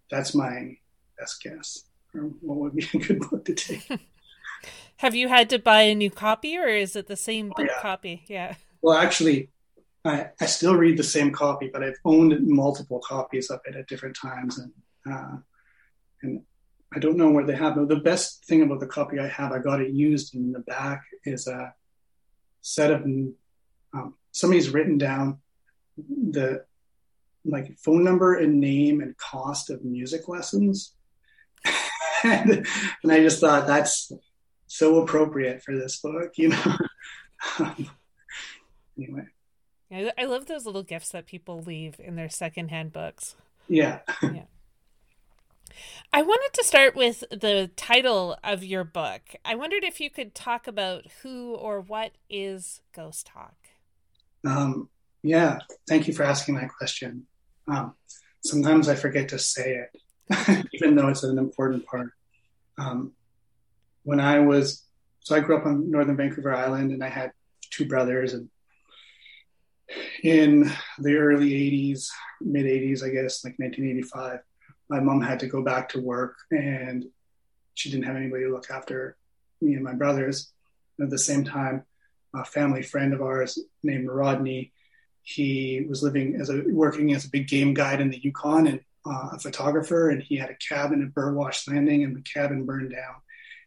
that's 0.09 0.33
my 0.35 0.77
best 1.17 1.41
guess. 1.43 1.85
Or 2.13 2.21
what 2.41 2.57
would 2.57 2.75
be 2.75 2.87
a 2.93 2.97
good 2.97 3.19
book 3.29 3.45
to 3.45 3.53
take? 3.53 3.89
Have 4.97 5.15
you 5.15 5.27
had 5.27 5.49
to 5.49 5.57
buy 5.57 5.81
a 5.81 5.95
new 5.95 6.11
copy 6.11 6.57
or 6.57 6.67
is 6.67 6.95
it 6.95 7.07
the 7.07 7.15
same 7.15 7.49
book 7.49 7.59
oh, 7.59 7.63
yeah. 7.63 7.81
copy? 7.81 8.23
Yeah. 8.27 8.55
Well, 8.83 8.97
actually, 8.97 9.49
I, 10.05 10.29
I 10.39 10.45
still 10.45 10.75
read 10.75 10.97
the 10.97 11.03
same 11.03 11.31
copy, 11.31 11.69
but 11.71 11.83
I've 11.83 11.97
owned 12.05 12.47
multiple 12.47 12.99
copies 12.99 13.49
of 13.49 13.61
it 13.65 13.75
at 13.75 13.87
different 13.87 14.15
times, 14.15 14.57
and 14.57 14.71
uh, 15.11 15.37
and 16.23 16.41
I 16.93 16.99
don't 16.99 17.17
know 17.17 17.29
where 17.29 17.45
they 17.45 17.55
have. 17.55 17.75
The 17.87 17.95
best 17.97 18.45
thing 18.45 18.63
about 18.63 18.79
the 18.79 18.87
copy 18.87 19.19
I 19.19 19.27
have, 19.27 19.51
I 19.51 19.59
got 19.59 19.81
it 19.81 19.91
used 19.91 20.35
in 20.35 20.51
the 20.51 20.59
back, 20.59 21.03
is 21.25 21.47
a 21.47 21.73
set 22.61 22.91
of 22.91 23.03
um, 23.03 24.15
somebody's 24.31 24.69
written 24.69 24.97
down 24.97 25.39
the 25.97 26.63
like 27.43 27.77
phone 27.77 28.03
number 28.03 28.35
and 28.35 28.59
name 28.59 29.01
and 29.01 29.17
cost 29.17 29.69
of 29.69 29.83
music 29.83 30.27
lessons. 30.27 30.93
and, 32.23 32.65
and, 33.03 33.11
I 33.11 33.19
just 33.19 33.39
thought 33.39 33.67
that's 33.67 34.11
so 34.67 35.01
appropriate 35.01 35.63
for 35.63 35.75
this 35.75 35.99
book, 35.99 36.33
you 36.35 36.49
know. 36.49 36.77
Um, 37.59 37.89
anyway. 38.97 39.25
Yeah, 39.89 40.11
I 40.17 40.25
love 40.25 40.45
those 40.45 40.65
little 40.65 40.83
gifts 40.83 41.09
that 41.09 41.25
people 41.25 41.61
leave 41.61 41.95
in 41.99 42.15
their 42.15 42.29
secondhand 42.29 42.93
books. 42.93 43.35
Yeah. 43.67 43.99
yeah. 44.21 44.43
I 46.13 46.21
wanted 46.21 46.51
to 46.53 46.63
start 46.63 46.95
with 46.95 47.23
the 47.31 47.69
title 47.75 48.37
of 48.43 48.63
your 48.63 48.83
book. 48.83 49.21
I 49.45 49.55
wondered 49.55 49.83
if 49.83 49.99
you 49.99 50.09
could 50.09 50.35
talk 50.35 50.67
about 50.67 51.05
who 51.21 51.55
or 51.55 51.81
what 51.81 52.11
is 52.29 52.81
Ghost 52.93 53.29
Hawk. 53.29 53.55
Um, 54.45 54.89
yeah, 55.23 55.59
thank 55.87 56.07
you 56.07 56.13
for 56.13 56.23
asking 56.23 56.55
that 56.55 56.69
question. 56.69 57.25
Um, 57.67 57.93
sometimes 58.43 58.89
I 58.89 58.95
forget 58.95 59.29
to 59.29 59.39
say 59.39 59.85
it, 60.29 60.67
even 60.73 60.95
though 60.95 61.07
it's 61.07 61.23
an 61.23 61.37
important 61.37 61.85
part. 61.85 62.11
Um, 62.77 63.13
when 64.03 64.19
I 64.19 64.39
was, 64.39 64.83
so 65.19 65.35
I 65.35 65.39
grew 65.39 65.57
up 65.57 65.65
on 65.65 65.91
Northern 65.91 66.17
Vancouver 66.17 66.53
Island 66.53 66.91
and 66.91 67.03
I 67.03 67.09
had 67.09 67.31
two 67.69 67.85
brothers 67.85 68.33
and 68.33 68.49
in 70.23 70.71
the 70.99 71.15
early 71.15 71.51
80s, 71.51 72.07
mid 72.39 72.65
80s, 72.65 73.03
I 73.03 73.09
guess, 73.09 73.43
like 73.43 73.55
1985, 73.57 74.39
my 74.91 74.99
mom 74.99 75.21
had 75.21 75.39
to 75.39 75.47
go 75.47 75.61
back 75.61 75.87
to 75.87 76.01
work 76.01 76.35
and 76.51 77.05
she 77.75 77.89
didn't 77.89 78.03
have 78.03 78.17
anybody 78.17 78.43
to 78.43 78.51
look 78.51 78.69
after 78.69 79.15
me 79.61 79.73
and 79.73 79.83
my 79.85 79.93
brothers. 79.93 80.51
at 81.01 81.09
the 81.09 81.17
same 81.17 81.45
time, 81.45 81.85
a 82.35 82.43
family 82.43 82.83
friend 82.83 83.13
of 83.13 83.21
ours 83.21 83.57
named 83.83 84.09
Rodney, 84.09 84.73
he 85.21 85.85
was 85.87 86.03
living 86.03 86.35
as 86.35 86.49
a 86.49 86.63
working 86.67 87.13
as 87.13 87.23
a 87.23 87.29
big 87.29 87.47
game 87.47 87.73
guide 87.73 88.01
in 88.01 88.09
the 88.09 88.21
Yukon 88.21 88.67
and 88.67 88.81
uh, 89.05 89.29
a 89.31 89.39
photographer, 89.39 90.09
and 90.09 90.21
he 90.21 90.35
had 90.35 90.49
a 90.49 90.55
cabin 90.55 91.01
at 91.01 91.13
Burwash 91.13 91.67
Landing, 91.67 92.03
and 92.03 92.15
the 92.15 92.21
cabin 92.21 92.65
burned 92.65 92.91
down. 92.91 93.15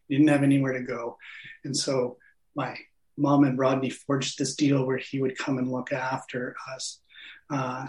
He 0.07 0.15
didn't 0.15 0.29
have 0.29 0.43
anywhere 0.43 0.73
to 0.73 0.81
go, 0.81 1.17
and 1.63 1.75
so 1.75 2.17
my 2.55 2.77
mom 3.17 3.45
and 3.45 3.57
Rodney 3.57 3.89
forged 3.89 4.37
this 4.37 4.55
deal 4.55 4.85
where 4.85 4.97
he 4.97 5.21
would 5.21 5.37
come 5.37 5.57
and 5.57 5.71
look 5.71 5.91
after 5.91 6.55
us. 6.73 6.99
Uh, 7.49 7.87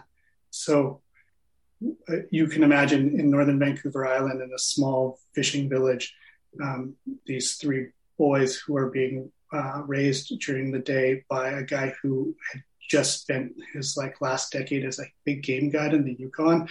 so 0.50 1.02
you 2.30 2.47
can 2.47 2.62
imagine 2.62 3.18
in 3.18 3.30
northern 3.30 3.59
Vancouver 3.59 4.06
Island, 4.06 4.40
in 4.42 4.52
a 4.52 4.59
small 4.59 5.18
fishing 5.35 5.68
village, 5.68 6.14
um, 6.62 6.95
these 7.26 7.56
three 7.56 7.88
boys 8.18 8.56
who 8.56 8.76
are 8.76 8.90
being 8.90 9.30
uh, 9.52 9.83
raised 9.87 10.33
during 10.40 10.73
the 10.73 10.78
day 10.78 11.25
by 11.28 11.50
a 11.50 11.62
guy 11.62 11.95
who 12.02 12.35
had 12.52 12.62
just 12.88 13.23
spent 13.23 13.52
his 13.73 13.97
like 13.97 14.21
last 14.21 14.52
decade 14.52 14.85
as 14.85 14.99
a 14.99 15.06
big 15.25 15.42
game 15.42 15.71
guide 15.71 15.92
in 15.92 16.04
the 16.04 16.16
Yukon 16.18 16.68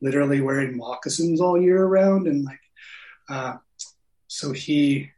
literally 0.00 0.40
wearing 0.40 0.76
moccasins 0.76 1.40
all 1.40 1.60
year 1.60 1.84
round. 1.84 2.26
And 2.26 2.44
like, 2.44 2.60
uh, 3.28 3.54
so 4.28 4.52
he 4.52 5.10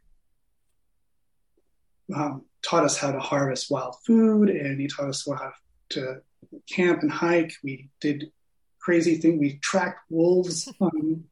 um, 2.15 2.43
taught 2.61 2.85
us 2.85 2.97
how 2.97 3.11
to 3.11 3.19
harvest 3.19 3.69
wild 3.69 3.97
food 4.05 4.49
and 4.49 4.79
he 4.79 4.87
taught 4.87 5.09
us 5.09 5.27
how 5.27 5.51
to 5.89 6.21
camp 6.69 7.01
and 7.01 7.11
hike. 7.11 7.51
We 7.63 7.89
did 7.99 8.31
crazy 8.87 9.15
thing. 9.15 9.37
We 9.37 9.57
tracked 9.57 9.99
wolves. 10.09 10.71
Um, 10.81 11.25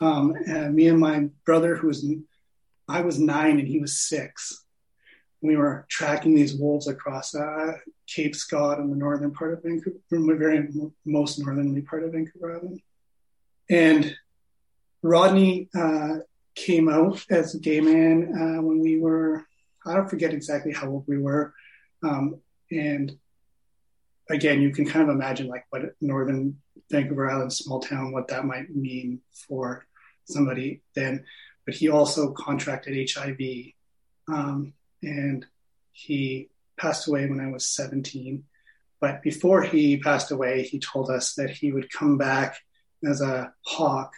um, 0.00 0.34
and 0.46 0.74
me 0.74 0.88
and 0.88 0.98
my 0.98 1.28
brother, 1.46 1.76
who 1.76 1.86
was, 1.86 2.04
I 2.88 3.00
was 3.00 3.18
nine 3.18 3.58
and 3.58 3.66
he 3.66 3.78
was 3.78 3.96
six. 3.96 4.64
We 5.40 5.56
were 5.56 5.86
tracking 5.88 6.34
these 6.34 6.54
wolves 6.54 6.88
across 6.88 7.34
uh, 7.34 7.74
Cape 8.06 8.34
Scott 8.34 8.80
in 8.80 8.90
the 8.90 8.96
northern 8.96 9.32
part 9.32 9.54
of 9.54 9.62
Vancouver, 9.62 9.96
from 10.08 10.26
the 10.26 10.34
very 10.34 10.68
most 11.04 11.38
northerly 11.38 11.80
part 11.82 12.02
of 12.02 12.12
Vancouver 12.12 12.56
Island. 12.56 12.80
And 13.70 14.16
Rodney 15.02 15.68
uh, 15.74 16.16
came 16.54 16.88
out 16.88 17.24
as 17.30 17.54
a 17.54 17.60
gay 17.60 17.80
man 17.80 18.16
uh, 18.34 18.62
when 18.62 18.80
we 18.80 19.00
were, 19.00 19.46
I 19.86 19.94
don't 19.94 20.10
forget 20.10 20.34
exactly 20.34 20.72
how 20.72 20.88
old 20.88 21.04
we 21.06 21.18
were. 21.18 21.54
Um, 22.02 22.40
and 22.70 23.16
again, 24.30 24.62
you 24.62 24.70
can 24.70 24.86
kind 24.86 25.08
of 25.08 25.14
imagine 25.14 25.48
like 25.48 25.64
what 25.70 25.82
northern 26.00 26.58
Vancouver 26.90 27.30
Island, 27.30 27.52
small 27.52 27.80
town, 27.80 28.12
what 28.12 28.28
that 28.28 28.44
might 28.44 28.74
mean 28.74 29.20
for 29.32 29.86
somebody 30.24 30.82
then. 30.94 31.24
But 31.66 31.74
he 31.74 31.88
also 31.88 32.32
contracted 32.32 33.10
HIV, 33.10 33.38
um, 34.28 34.74
and 35.02 35.46
he 35.92 36.50
passed 36.78 37.08
away 37.08 37.26
when 37.26 37.40
I 37.40 37.50
was 37.50 37.66
17. 37.66 38.44
But 39.00 39.22
before 39.22 39.62
he 39.62 39.98
passed 39.98 40.30
away, 40.30 40.62
he 40.62 40.78
told 40.78 41.10
us 41.10 41.34
that 41.34 41.50
he 41.50 41.72
would 41.72 41.90
come 41.90 42.18
back 42.18 42.56
as 43.06 43.20
a 43.20 43.52
hawk, 43.62 44.12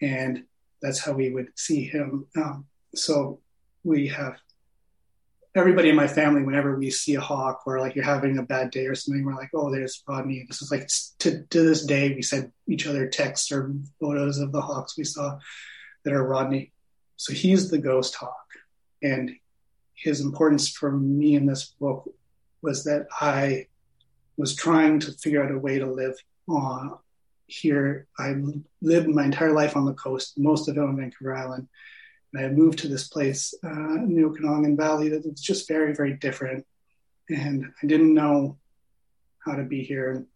and 0.00 0.44
that's 0.82 1.00
how 1.00 1.12
we 1.12 1.30
would 1.30 1.48
see 1.56 1.84
him. 1.84 2.26
Um, 2.36 2.66
so 2.94 3.40
we 3.84 4.08
have 4.08 4.36
everybody 5.56 5.88
in 5.88 5.96
my 5.96 6.06
family, 6.06 6.42
whenever 6.42 6.76
we 6.76 6.90
see 6.90 7.14
a 7.16 7.20
hawk 7.20 7.62
or 7.66 7.80
like 7.80 7.94
you're 7.94 8.04
having 8.04 8.38
a 8.38 8.42
bad 8.42 8.70
day 8.70 8.86
or 8.86 8.94
something, 8.94 9.24
we're 9.24 9.34
like, 9.34 9.50
oh, 9.54 9.70
there's 9.70 10.02
Rodney. 10.06 10.44
This 10.46 10.62
is 10.62 10.70
like 10.70 10.88
to, 11.20 11.42
to 11.44 11.62
this 11.62 11.84
day, 11.84 12.14
we 12.14 12.22
send 12.22 12.52
each 12.68 12.86
other 12.86 13.08
texts 13.08 13.50
or 13.50 13.72
photos 14.00 14.38
of 14.38 14.52
the 14.52 14.60
hawks 14.60 14.96
we 14.96 15.04
saw 15.04 15.38
that 16.04 16.12
are 16.12 16.26
Rodney. 16.26 16.72
So 17.16 17.32
he's 17.32 17.70
the 17.70 17.78
ghost 17.78 18.14
hawk. 18.14 18.46
And 19.02 19.32
his 19.94 20.20
importance 20.20 20.68
for 20.68 20.90
me 20.90 21.34
in 21.34 21.46
this 21.46 21.74
book 21.80 22.08
was 22.62 22.84
that 22.84 23.06
I 23.20 23.66
was 24.36 24.54
trying 24.54 25.00
to 25.00 25.12
figure 25.12 25.44
out 25.44 25.50
a 25.50 25.58
way 25.58 25.78
to 25.78 25.86
live 25.86 26.14
on 26.48 26.96
here. 27.46 28.06
I 28.18 28.34
lived 28.80 29.08
my 29.08 29.24
entire 29.24 29.52
life 29.52 29.76
on 29.76 29.84
the 29.84 29.94
coast, 29.94 30.38
most 30.38 30.68
of 30.68 30.76
it 30.76 30.80
on 30.80 30.96
Vancouver 30.96 31.36
Island. 31.36 31.68
And 32.32 32.46
I 32.46 32.48
moved 32.48 32.78
to 32.80 32.88
this 32.88 33.08
place 33.08 33.54
uh, 33.64 33.94
in 33.94 34.14
the 34.14 34.24
Okanagan 34.24 34.76
Valley 34.76 35.08
that 35.08 35.26
was 35.26 35.40
just 35.40 35.66
very, 35.66 35.94
very 35.94 36.14
different. 36.14 36.66
And 37.28 37.66
I 37.82 37.86
didn't 37.86 38.14
know 38.14 38.58
how 39.44 39.54
to 39.54 39.64
be 39.64 39.82
here. 39.82 40.26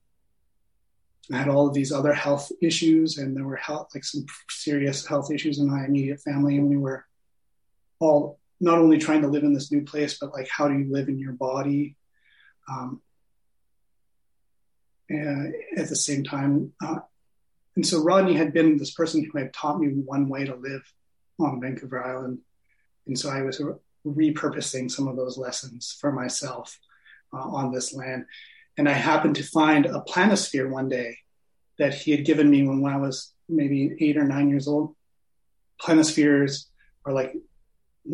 I 1.32 1.38
had 1.38 1.48
all 1.48 1.68
of 1.68 1.74
these 1.74 1.92
other 1.92 2.12
health 2.12 2.52
issues, 2.60 3.18
and 3.18 3.36
there 3.36 3.44
were 3.44 3.56
health, 3.56 3.90
like 3.94 4.04
some 4.04 4.26
serious 4.50 5.06
health 5.06 5.30
issues 5.30 5.58
in 5.58 5.70
my 5.70 5.84
immediate 5.84 6.20
family. 6.20 6.56
And 6.56 6.68
we 6.68 6.76
were 6.76 7.06
all 7.98 8.38
not 8.60 8.78
only 8.78 8.98
trying 8.98 9.22
to 9.22 9.28
live 9.28 9.42
in 9.42 9.54
this 9.54 9.72
new 9.72 9.84
place, 9.84 10.18
but 10.18 10.32
like 10.32 10.48
how 10.48 10.68
do 10.68 10.78
you 10.78 10.92
live 10.92 11.08
in 11.08 11.18
your 11.18 11.32
body? 11.32 11.96
Um, 12.68 13.00
and 15.08 15.54
at 15.76 15.88
the 15.88 15.96
same 15.96 16.24
time, 16.24 16.72
uh, 16.84 17.00
and 17.76 17.86
so 17.86 18.02
Rodney 18.02 18.34
had 18.34 18.52
been 18.52 18.78
this 18.78 18.92
person 18.92 19.24
who 19.24 19.38
had 19.38 19.52
taught 19.52 19.80
me 19.80 19.88
one 19.88 20.28
way 20.28 20.44
to 20.44 20.54
live 20.54 20.82
on 21.38 21.60
Vancouver 21.60 22.04
Island. 22.04 22.38
And 23.06 23.18
so 23.18 23.30
I 23.30 23.42
was 23.42 23.60
repurposing 24.06 24.90
some 24.90 25.08
of 25.08 25.16
those 25.16 25.38
lessons 25.38 25.96
for 26.00 26.12
myself 26.12 26.78
uh, 27.32 27.38
on 27.38 27.72
this 27.72 27.94
land. 27.94 28.26
And 28.76 28.88
I 28.88 28.92
happened 28.92 29.36
to 29.36 29.42
find 29.42 29.86
a 29.86 30.00
planisphere 30.00 30.68
one 30.68 30.88
day 30.88 31.18
that 31.78 31.94
he 31.94 32.10
had 32.10 32.24
given 32.24 32.50
me 32.50 32.66
when 32.66 32.84
I 32.84 32.96
was 32.96 33.32
maybe 33.48 33.94
eight 34.00 34.16
or 34.16 34.24
nine 34.24 34.48
years 34.48 34.68
old. 34.68 34.94
Planispheres 35.80 36.66
are 37.04 37.12
like, 37.12 37.34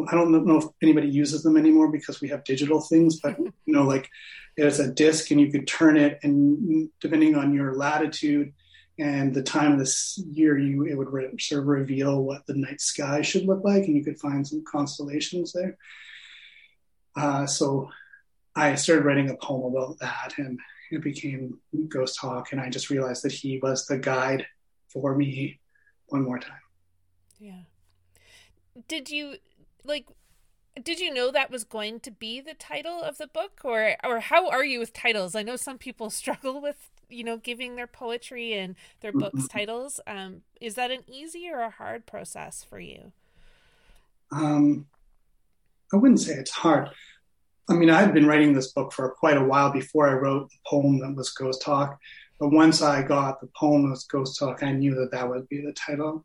I 0.09 0.15
don't 0.15 0.47
know 0.47 0.59
if 0.59 0.65
anybody 0.83 1.09
uses 1.09 1.43
them 1.43 1.57
anymore 1.57 1.91
because 1.91 2.21
we 2.21 2.29
have 2.29 2.45
digital 2.45 2.81
things, 2.81 3.21
but 3.21 3.39
you 3.39 3.53
know, 3.67 3.83
like 3.83 4.09
it's 4.57 4.79
a 4.79 4.93
disc 4.93 5.31
and 5.31 5.41
you 5.41 5.51
could 5.51 5.67
turn 5.67 5.97
it 5.97 6.21
and 6.23 6.91
depending 7.01 7.35
on 7.35 7.55
your 7.55 7.75
latitude, 7.75 8.53
and 9.01 9.35
the 9.35 9.43
time 9.43 9.73
of 9.73 9.79
this 9.79 10.23
year 10.31 10.59
you 10.59 10.85
it 10.85 10.95
would 10.95 11.11
re- 11.11 11.31
sort 11.39 11.63
of 11.63 11.67
reveal 11.67 12.23
what 12.23 12.47
the 12.47 12.55
night 12.55 12.81
sky 12.81 13.23
should 13.23 13.47
look 13.47 13.65
like 13.65 13.85
and 13.85 13.97
you 13.97 14.05
could 14.05 14.19
find 14.19 14.47
some 14.47 14.63
constellations 14.71 15.53
there. 15.53 15.77
Uh, 17.17 17.47
so 17.47 17.89
i 18.57 18.75
started 18.75 19.05
writing 19.05 19.31
a 19.31 19.37
poem 19.37 19.75
about 19.75 19.99
that 20.01 20.33
and 20.39 20.59
it 20.91 21.03
became 21.03 21.59
ghost 21.89 22.19
hawk 22.19 22.51
and 22.51 22.61
i 22.61 22.69
just 22.69 22.91
realized 22.91 23.23
that 23.23 23.33
he 23.33 23.59
was 23.63 23.87
the 23.87 23.97
guide 23.97 24.45
for 24.93 25.15
me 25.15 25.61
one 26.11 26.23
more 26.23 26.39
time. 26.39 26.59
Yeah. 27.39 27.63
Did 28.89 29.11
you 29.11 29.37
like 29.85 30.07
did 30.81 31.01
you 31.01 31.13
know 31.13 31.31
that 31.31 31.51
was 31.51 31.65
going 31.65 32.01
to 32.01 32.11
be 32.11 32.41
the 32.41 32.55
title 32.55 33.03
of 33.03 33.19
the 33.19 33.27
book 33.27 33.61
or 33.65 33.97
or 34.05 34.21
how 34.21 34.49
are 34.49 34.65
you 34.65 34.79
with 34.79 34.93
titles? 34.93 35.35
I 35.35 35.43
know 35.43 35.57
some 35.57 35.79
people 35.79 36.11
struggle 36.11 36.61
with 36.61 36.91
you 37.11 37.25
know 37.25 37.37
giving 37.37 37.77
their 37.77 37.87
poetry 37.87 38.55
and 38.55 38.77
their 39.01 39.13
books 39.13 39.41
mm-hmm. 39.41 39.59
titles 39.59 40.01
um, 40.07 40.43
is 40.61 40.75
that 40.75 40.91
an 40.91 41.03
easy 41.07 41.49
or 41.51 41.61
a 41.61 41.71
hard 41.71 42.07
process 42.07 42.65
for 42.69 42.79
you? 42.79 43.13
Um, 44.33 44.87
i 45.93 45.97
wouldn't 45.97 46.21
say 46.21 46.35
it's 46.35 46.51
hard. 46.51 46.91
I 47.69 47.75
mean 47.75 47.91
i'd 47.91 48.15
been 48.15 48.27
writing 48.27 48.53
this 48.53 48.73
book 48.73 48.93
for 48.93 49.11
quite 49.11 49.37
a 49.37 49.45
while 49.45 49.71
before 49.71 50.09
i 50.09 50.13
wrote 50.13 50.51
the 50.51 50.57
poem 50.67 50.99
that 51.01 51.15
was 51.15 51.31
ghost 51.31 51.63
hawk 51.63 51.99
but 52.41 52.49
once 52.49 52.83
i 52.83 53.01
got 53.01 53.41
the 53.41 53.49
poem 53.57 53.91
was 53.91 54.05
ghost 54.05 54.41
hawk 54.41 54.63
i 54.63 54.73
knew 54.73 54.95
that 54.97 55.13
that 55.13 55.29
would 55.29 55.49
be 55.49 55.61
the 55.61 55.73
title. 55.73 56.25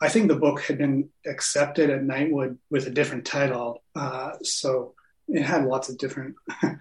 I 0.00 0.08
think 0.08 0.28
the 0.28 0.36
book 0.36 0.60
had 0.60 0.76
been 0.76 1.08
accepted 1.26 1.88
at 1.88 2.02
nightwood 2.02 2.58
with 2.68 2.86
a 2.86 2.90
different 2.90 3.24
title 3.24 3.82
uh, 3.96 4.32
so 4.42 4.94
it 5.28 5.42
had 5.42 5.64
lots 5.64 5.88
of 5.88 5.98
different 5.98 6.36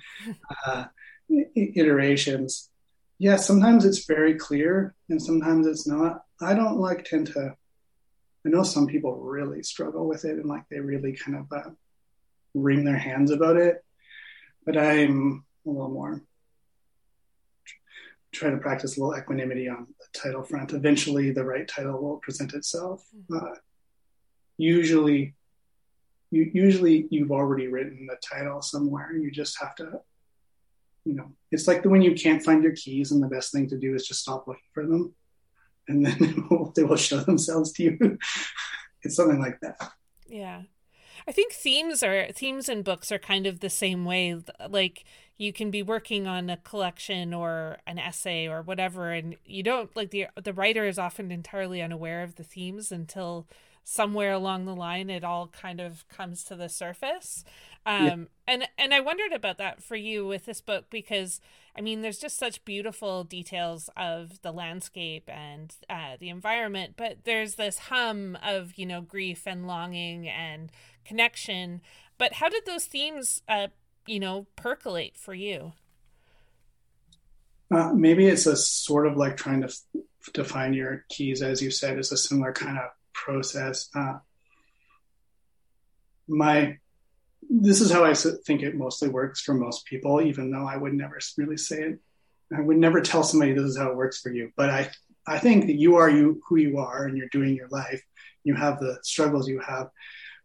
uh, 0.66 0.86
iterations 1.56 2.70
yeah, 3.24 3.38
sometimes 3.38 3.86
it's 3.86 4.06
very 4.06 4.34
clear 4.34 4.96
and 5.08 5.22
sometimes 5.22 5.66
it's 5.66 5.88
not. 5.88 6.26
I 6.42 6.54
don't 6.54 6.78
like 6.78 7.06
tend 7.06 7.28
to. 7.28 7.56
I 8.46 8.50
know 8.50 8.64
some 8.64 8.86
people 8.86 9.16
really 9.16 9.64
struggle 9.64 10.10
with 10.10 10.26
it 10.26 10.32
and 10.32 10.46
like 10.46 10.68
they 10.70 10.82
really 10.82 11.14
kind 11.14 11.38
of 11.38 11.46
uh, 11.50 11.70
wring 12.54 12.84
their 12.84 12.98
hands 12.98 13.32
about 13.32 13.56
it, 13.56 13.82
but 14.66 14.78
I'm 14.78 15.46
a 15.66 15.70
little 15.70 15.90
more 15.90 16.22
try 18.34 18.50
to 18.50 18.58
practice 18.58 18.98
a 18.98 19.00
little 19.00 19.18
equanimity 19.18 19.70
on 19.70 19.88
the 20.00 20.20
title 20.20 20.44
front. 20.44 20.74
Eventually, 20.74 21.32
the 21.32 21.46
right 21.46 21.68
title 21.68 22.02
will 22.02 22.18
present 22.18 22.54
itself. 22.54 23.06
Uh, 23.34 23.56
usually, 24.58 25.34
you, 26.30 26.52
usually 26.54 27.08
you've 27.10 27.32
already 27.32 27.68
written 27.68 28.06
the 28.06 28.18
title 28.18 28.62
somewhere. 28.62 29.14
You 29.14 29.32
just 29.32 29.62
have 29.62 29.76
to 29.76 30.02
you 31.06 31.16
know, 31.16 31.32
it's 31.52 31.68
like 31.68 31.84
the 31.84 31.90
when 31.90 32.02
you 32.02 32.14
can't 32.14 32.44
find 32.44 32.64
your 32.64 32.76
keys, 32.76 33.12
and 33.12 33.22
the 33.22 33.28
best 33.28 33.52
thing 33.52 33.68
to 33.70 33.78
do 33.78 33.96
is 33.96 34.08
just 34.08 34.22
stop 34.22 34.48
looking 34.48 34.62
for 34.74 34.86
them, 34.86 35.14
and 35.88 36.06
then 36.06 36.46
they 36.76 36.84
will 36.84 36.96
show 36.96 37.20
themselves 37.20 37.72
to 37.74 37.84
you. 37.84 38.18
it's 39.04 39.16
something 39.16 39.40
like 39.40 39.60
that. 39.62 39.92
Yeah. 40.28 40.64
I 41.28 41.32
think 41.32 41.54
themes 41.54 42.04
are 42.04 42.28
themes 42.34 42.68
in 42.68 42.82
books 42.82 43.12
are 43.12 43.20
kind 43.20 43.48
of 43.48 43.60
the 43.60 43.70
same 43.70 44.04
way. 44.04 44.42
Like 44.70 45.06
you 45.38 45.54
can 45.54 45.72
be 45.72 45.82
working 45.82 46.28
on 46.28 46.50
a 46.50 46.58
collection 46.58 47.34
or 47.34 47.78
an 47.88 47.98
essay 47.98 48.48
or 48.48 48.62
whatever, 48.62 49.12
and 49.12 49.36
you 49.46 49.64
don't 49.64 49.96
like 49.96 50.12
the 50.12 50.28
the 50.42 50.54
writer 50.54 50.86
is 50.86 51.00
often 51.00 51.32
entirely 51.32 51.82
unaware 51.82 52.24
of 52.24 52.36
the 52.36 52.44
themes 52.44 52.92
until 52.92 53.48
somewhere 53.84 54.32
along 54.32 54.66
the 54.66 54.76
line 54.76 55.10
it 55.10 55.24
all 55.24 55.48
kind 55.48 55.80
of 55.82 56.08
comes 56.08 56.44
to 56.44 56.56
the 56.56 56.70
surface. 56.70 57.44
Um 57.86 58.06
yeah. 58.06 58.16
and 58.48 58.68
and 58.78 58.94
i 58.94 59.00
wondered 59.00 59.34
about 59.34 59.58
that 59.58 59.84
for 59.84 59.96
you 59.96 60.26
with 60.26 60.46
this 60.46 60.62
book 60.62 60.86
because 60.90 61.42
i 61.76 61.82
mean 61.82 62.02
there's 62.02 62.18
just 62.20 62.38
such 62.38 62.64
beautiful 62.64 63.26
details 63.26 63.90
of 63.98 64.42
the 64.42 64.54
landscape 64.54 65.30
and 65.30 65.76
uh, 65.90 66.16
the 66.18 66.30
environment 66.30 66.94
but 66.96 67.18
there's 67.26 67.56
this 67.56 67.78
hum 67.78 68.38
of 68.42 68.74
you 68.78 68.86
know 68.86 69.02
grief 69.02 69.46
and 69.46 69.68
longing 69.68 70.30
and 70.30 70.72
connection. 71.06 71.82
But 72.18 72.34
how 72.34 72.50
did 72.50 72.66
those 72.66 72.86
themes 72.86 73.42
uh 73.48 73.68
you 74.06 74.20
know 74.20 74.48
percolate 74.56 75.18
for 75.18 75.34
you? 75.34 75.74
Uh, 77.72 77.92
maybe 77.94 78.28
it's 78.28 78.46
a 78.46 78.56
sort 78.56 79.08
of 79.08 79.18
like 79.18 79.36
trying 79.36 79.62
to 79.62 79.68
f- 79.68 80.34
to 80.34 80.44
find 80.44 80.76
your 80.76 81.06
keys 81.10 81.42
as 81.42 81.62
you 81.62 81.72
said 81.72 81.98
is 81.98 82.12
a 82.12 82.18
similar 82.18 82.54
kind 82.54 82.78
of 82.78 82.90
process. 83.14 83.90
Uh, 83.96 84.20
my 86.28 86.78
this 87.50 87.82
is 87.82 87.92
how 87.92 88.04
I 88.04 88.14
think 88.14 88.64
it 88.64 88.76
mostly 88.76 89.10
works 89.10 89.42
for 89.42 89.54
most 89.54 89.86
people, 89.86 90.22
even 90.22 90.50
though 90.50 90.66
I 90.66 90.78
would 90.78 90.94
never 90.94 91.20
really 91.38 91.58
say 91.58 91.82
it. 91.82 92.00
I 92.56 92.62
would 92.62 92.78
never 92.78 93.02
tell 93.02 93.24
somebody 93.24 93.54
this 93.54 93.64
is 93.64 93.78
how 93.78 93.90
it 93.90 93.98
works 93.98 94.22
for 94.22 94.32
you, 94.32 94.52
but 94.56 94.70
I 94.70 94.90
I 95.26 95.40
think 95.40 95.68
that 95.68 95.76
you 95.76 95.96
are 95.96 96.10
you 96.10 96.42
who 96.48 96.58
you 96.58 96.78
are, 96.80 97.06
and 97.06 97.18
you're 97.18 97.30
doing 97.30 97.56
your 97.56 97.70
life. 97.70 98.04
You 98.44 98.56
have 98.56 98.80
the 98.80 99.00
struggles 99.04 99.48
you 99.48 99.60
have, 99.60 99.90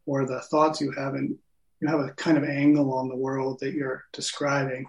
or 0.07 0.27
the 0.27 0.41
thoughts 0.41 0.81
you 0.81 0.93
have, 0.93 1.15
and 1.15 1.37
you 1.81 1.89
have 1.89 2.01
a 2.01 2.11
kind 2.11 2.39
of 2.39 2.45
angle 2.45 2.93
on 2.95 3.09
the 3.09 3.17
world 3.17 3.61
that 3.61 3.75
you're 3.75 4.05
describing. 4.13 4.87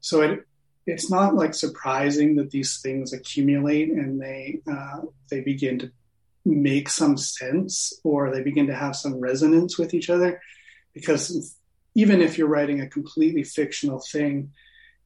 So 0.00 0.20
it 0.22 0.46
it's 0.86 1.10
not 1.10 1.34
like 1.34 1.54
surprising 1.54 2.36
that 2.36 2.50
these 2.50 2.80
things 2.80 3.12
accumulate 3.12 3.90
and 3.90 4.20
they 4.20 4.60
uh, 4.70 5.00
they 5.30 5.40
begin 5.40 5.78
to 5.80 5.92
make 6.44 6.88
some 6.88 7.16
sense 7.16 7.92
or 8.04 8.30
they 8.30 8.42
begin 8.42 8.66
to 8.66 8.74
have 8.74 8.96
some 8.96 9.18
resonance 9.18 9.78
with 9.78 9.94
each 9.94 10.10
other. 10.10 10.40
Because 10.92 11.56
even 11.94 12.20
if 12.20 12.36
you're 12.36 12.48
writing 12.48 12.80
a 12.80 12.88
completely 12.88 13.44
fictional 13.44 14.00
thing 14.00 14.52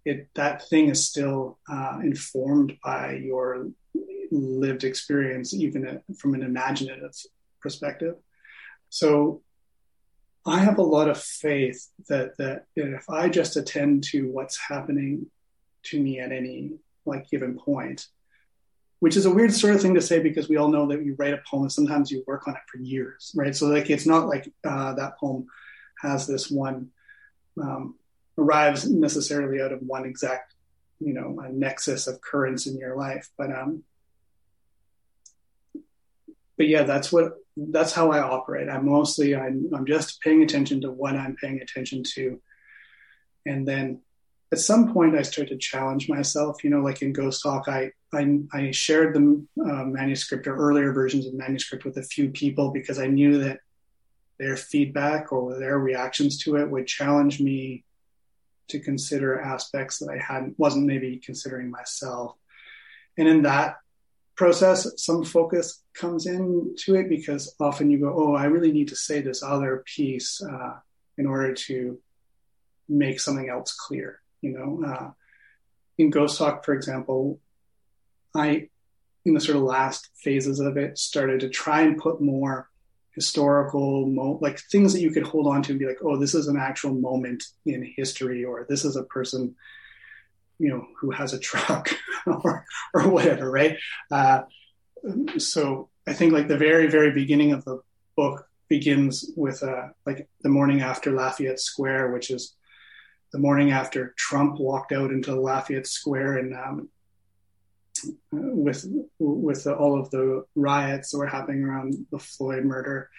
it 0.05 0.29
that 0.35 0.67
thing 0.69 0.89
is 0.89 1.07
still 1.07 1.59
uh, 1.71 1.99
informed 2.03 2.79
by 2.83 3.13
your 3.13 3.69
lived 4.31 4.85
experience 4.85 5.53
even 5.53 6.01
from 6.17 6.35
an 6.35 6.43
imaginative 6.43 7.15
perspective. 7.61 8.15
So 8.91 9.43
i 10.47 10.61
have 10.61 10.79
a 10.79 10.83
lot 10.83 11.09
of 11.09 11.21
faith 11.21 11.89
that 12.09 12.37
that 12.39 12.65
if 12.77 13.11
i 13.11 13.29
just 13.29 13.57
attend 13.57 14.05
to 14.05 14.31
what's 14.31 14.57
happening 14.57 15.27
to 15.83 16.01
me 16.01 16.21
at 16.21 16.33
any 16.33 16.71
like 17.05 17.29
given 17.29 17.59
point 17.59 18.07
which 19.01 19.17
is 19.17 19.27
a 19.27 19.31
weird 19.31 19.53
sort 19.53 19.75
of 19.75 19.81
thing 19.81 19.95
to 19.95 20.01
say 20.01 20.21
because 20.21 20.49
we 20.49 20.57
all 20.57 20.69
know 20.69 20.87
that 20.89 21.05
you 21.05 21.15
write 21.19 21.35
a 21.35 21.41
poem 21.49 21.63
and 21.63 21.73
sometimes 21.73 22.11
you 22.11 22.25
work 22.27 22.49
on 22.49 22.55
it 22.55 22.63
for 22.71 22.79
years 22.79 23.33
right? 23.37 23.55
So 23.55 23.67
like 23.67 23.91
it's 23.91 24.07
not 24.07 24.29
like 24.29 24.53
uh, 24.65 24.95
that 24.95 25.19
poem 25.19 25.47
has 26.01 26.27
this 26.27 26.51
one 26.51 26.91
um, 27.61 27.97
arrives 28.37 28.89
necessarily 28.89 29.61
out 29.61 29.73
of 29.73 29.81
one 29.83 30.05
exact 30.05 30.55
you 31.01 31.13
know 31.13 31.41
a 31.41 31.49
nexus 31.49 32.07
of 32.07 32.21
currents 32.21 32.67
in 32.67 32.77
your 32.77 32.97
life 32.97 33.29
but 33.37 33.53
um 33.53 33.83
but 36.57 36.67
yeah 36.67 36.83
that's 36.83 37.13
what 37.13 37.35
that's 37.57 37.93
how 37.93 38.13
i 38.13 38.21
operate. 38.21 38.69
I'm 38.69 38.87
mostly 38.87 39.35
i'm, 39.35 39.71
I'm 39.75 39.87
just 39.87 40.21
paying 40.21 40.43
attention 40.43 40.81
to 40.83 40.91
what 40.91 41.17
i'm 41.17 41.37
paying 41.37 41.61
attention 41.61 42.03
to 42.15 42.41
and 43.47 43.67
then 43.67 44.01
at 44.51 44.59
some 44.59 44.93
point 44.93 45.17
I 45.17 45.23
started 45.23 45.53
to 45.53 45.59
challenge 45.59 46.09
myself. 46.09 46.65
You 46.65 46.71
know, 46.71 46.81
like 46.81 47.03
in 47.03 47.13
Ghost 47.13 47.43
Hawk, 47.45 47.69
I 47.69 47.93
I, 48.13 48.41
I 48.53 48.71
shared 48.71 49.15
the 49.15 49.45
uh, 49.63 49.85
manuscript 49.85 50.47
or 50.47 50.57
earlier 50.57 50.93
versions 50.93 51.27
of 51.27 51.35
manuscript 51.35 51.85
with 51.85 51.99
a 51.99 52.03
few 52.03 52.31
people 52.31 52.71
because 52.71 52.99
I 52.99 53.07
knew 53.07 53.39
that 53.39 53.61
their 54.39 54.57
feedback 54.57 55.33
or 55.33 55.59
their 55.59 55.79
reactions 55.79 56.39
to 56.45 56.57
it 56.57 56.71
would 56.71 56.87
challenge 56.87 57.41
me 57.41 57.85
to 58.69 58.79
consider 58.79 59.41
aspects 59.41 59.99
that 59.99 60.11
I 60.11 60.19
hadn't 60.19 60.59
wasn't 60.59 60.87
maybe 60.87 61.21
considering 61.23 61.71
myself. 61.71 62.37
And 63.19 63.29
in 63.29 63.43
that 63.43 63.77
process, 64.35 64.89
some 64.97 65.25
focus 65.25 65.83
comes 65.93 66.27
into 66.27 66.95
it 66.95 67.09
because 67.09 67.55
often 67.61 67.91
you 67.91 67.99
go, 67.99 68.15
"Oh, 68.17 68.35
I 68.35 68.45
really 68.45 68.73
need 68.73 68.89
to 68.89 68.97
say 68.97 69.21
this 69.21 69.43
other 69.43 69.85
piece 69.85 70.41
uh, 70.43 70.79
in 71.19 71.27
order 71.27 71.53
to 71.53 71.99
make 72.89 73.21
something 73.21 73.51
else 73.51 73.75
clear." 73.75 74.21
You 74.41 74.53
know, 74.53 74.85
uh, 74.87 75.11
in 75.97 76.11
Ghost 76.11 76.39
Hawk, 76.39 76.65
for 76.65 76.75
example, 76.75 77.41
I, 78.35 78.69
in 79.25 79.35
the 79.35 79.41
sort 79.41 79.57
of 79.57 79.63
last 79.63 80.11
phases 80.15 80.61
of 80.61 80.77
it, 80.77 80.99
started 80.99 81.41
to 81.41 81.49
try 81.49 81.83
and 81.83 81.99
put 81.99 82.21
more 82.21 82.69
historical, 83.13 84.07
mo- 84.07 84.39
like 84.41 84.61
things 84.61 84.93
that 84.93 85.01
you 85.01 85.11
could 85.11 85.27
hold 85.27 85.49
on 85.49 85.63
to 85.63 85.73
and 85.73 85.79
be 85.79 85.87
like, 85.87 85.99
oh, 86.03 86.17
this 86.17 86.35
is 86.35 86.47
an 86.47 86.57
actual 86.57 86.95
moment 86.95 87.43
in 87.67 87.93
history, 87.97 88.45
or 88.45 88.65
this 88.69 88.85
is 88.85 88.95
a 88.95 89.03
person, 89.03 89.57
you 90.59 90.69
know, 90.69 90.87
who 91.01 91.11
has 91.11 91.33
a 91.33 91.39
truck, 91.39 91.91
or 92.27 92.65
or 92.95 93.09
whatever, 93.09 93.51
right? 93.51 93.77
Uh, 94.11 94.43
so 95.37 95.89
I 96.07 96.13
think 96.13 96.33
like 96.33 96.49
the 96.49 96.57
very 96.57 96.89
very 96.89 97.13
beginning 97.13 97.53
of 97.53 97.65
the 97.65 97.81
book 98.17 98.49
begins 98.69 99.31
with 99.37 99.63
uh, 99.63 99.89
like 100.07 100.29
the 100.43 100.49
morning 100.49 100.81
after 100.81 101.11
Lafayette 101.11 101.61
Square, 101.61 102.13
which 102.13 102.31
is 102.31 102.55
the 103.33 103.39
morning 103.39 103.71
after 103.71 104.15
Trump 104.17 104.59
walked 104.59 104.93
out 104.93 105.11
into 105.11 105.35
Lafayette 105.35 105.87
Square 105.87 106.39
and 106.39 106.55
um, 106.55 106.89
with 108.33 108.87
with 109.19 109.65
the, 109.65 109.75
all 109.75 109.99
of 109.99 110.11
the 110.11 110.45
riots 110.55 111.11
that 111.11 111.19
were 111.19 111.27
happening 111.27 111.65
around 111.65 112.07
the 112.11 112.19
Floyd 112.19 112.65
murder, 112.65 113.11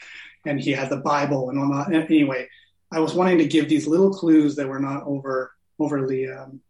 and 0.45 0.59
he 0.59 0.71
had 0.71 0.89
the 0.89 0.97
Bible 0.97 1.49
and 1.49 1.59
all 1.59 1.69
that. 1.69 1.93
Anyway, 1.93 2.47
I 2.91 2.99
was 2.99 3.13
wanting 3.13 3.39
to 3.39 3.47
give 3.47 3.69
these 3.69 3.87
little 3.87 4.11
clues 4.11 4.55
that 4.55 4.67
were 4.67 4.79
not 4.79 5.03
over 5.03 5.51
overly 5.79 6.29
um, 6.29 6.61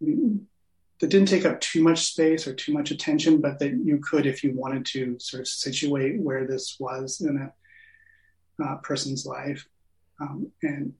that 0.00 1.10
didn't 1.10 1.28
take 1.28 1.44
up 1.44 1.60
too 1.60 1.82
much 1.82 2.06
space 2.06 2.46
or 2.46 2.54
too 2.54 2.72
much 2.72 2.90
attention, 2.90 3.40
but 3.40 3.58
that 3.58 3.72
you 3.72 3.98
could, 3.98 4.24
if 4.24 4.44
you 4.44 4.52
wanted 4.54 4.86
to, 4.86 5.16
sort 5.18 5.40
of 5.40 5.48
situate 5.48 6.20
where 6.20 6.46
this 6.46 6.76
was 6.78 7.20
in 7.20 7.36
a 7.38 8.64
uh, 8.64 8.76
person's 8.76 9.26
life, 9.26 9.66
um, 10.20 10.50
and 10.62 10.94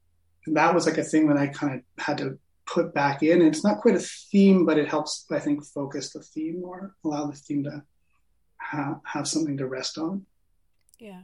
and 0.46 0.56
that 0.56 0.74
was 0.74 0.86
like 0.86 0.98
a 0.98 1.04
thing 1.04 1.28
that 1.28 1.36
I 1.36 1.48
kind 1.48 1.74
of 1.74 2.04
had 2.04 2.18
to 2.18 2.38
put 2.66 2.94
back 2.94 3.22
in. 3.22 3.40
And 3.40 3.48
It's 3.48 3.64
not 3.64 3.78
quite 3.78 3.96
a 3.96 4.00
theme, 4.00 4.64
but 4.64 4.78
it 4.78 4.88
helps, 4.88 5.26
I 5.30 5.38
think, 5.38 5.64
focus 5.64 6.12
the 6.12 6.20
theme 6.20 6.62
or 6.64 6.94
allow 7.04 7.26
the 7.26 7.36
theme 7.36 7.64
to 7.64 7.82
ha- 8.60 9.00
have 9.04 9.28
something 9.28 9.56
to 9.58 9.66
rest 9.66 9.98
on. 9.98 10.26
Yeah. 10.98 11.22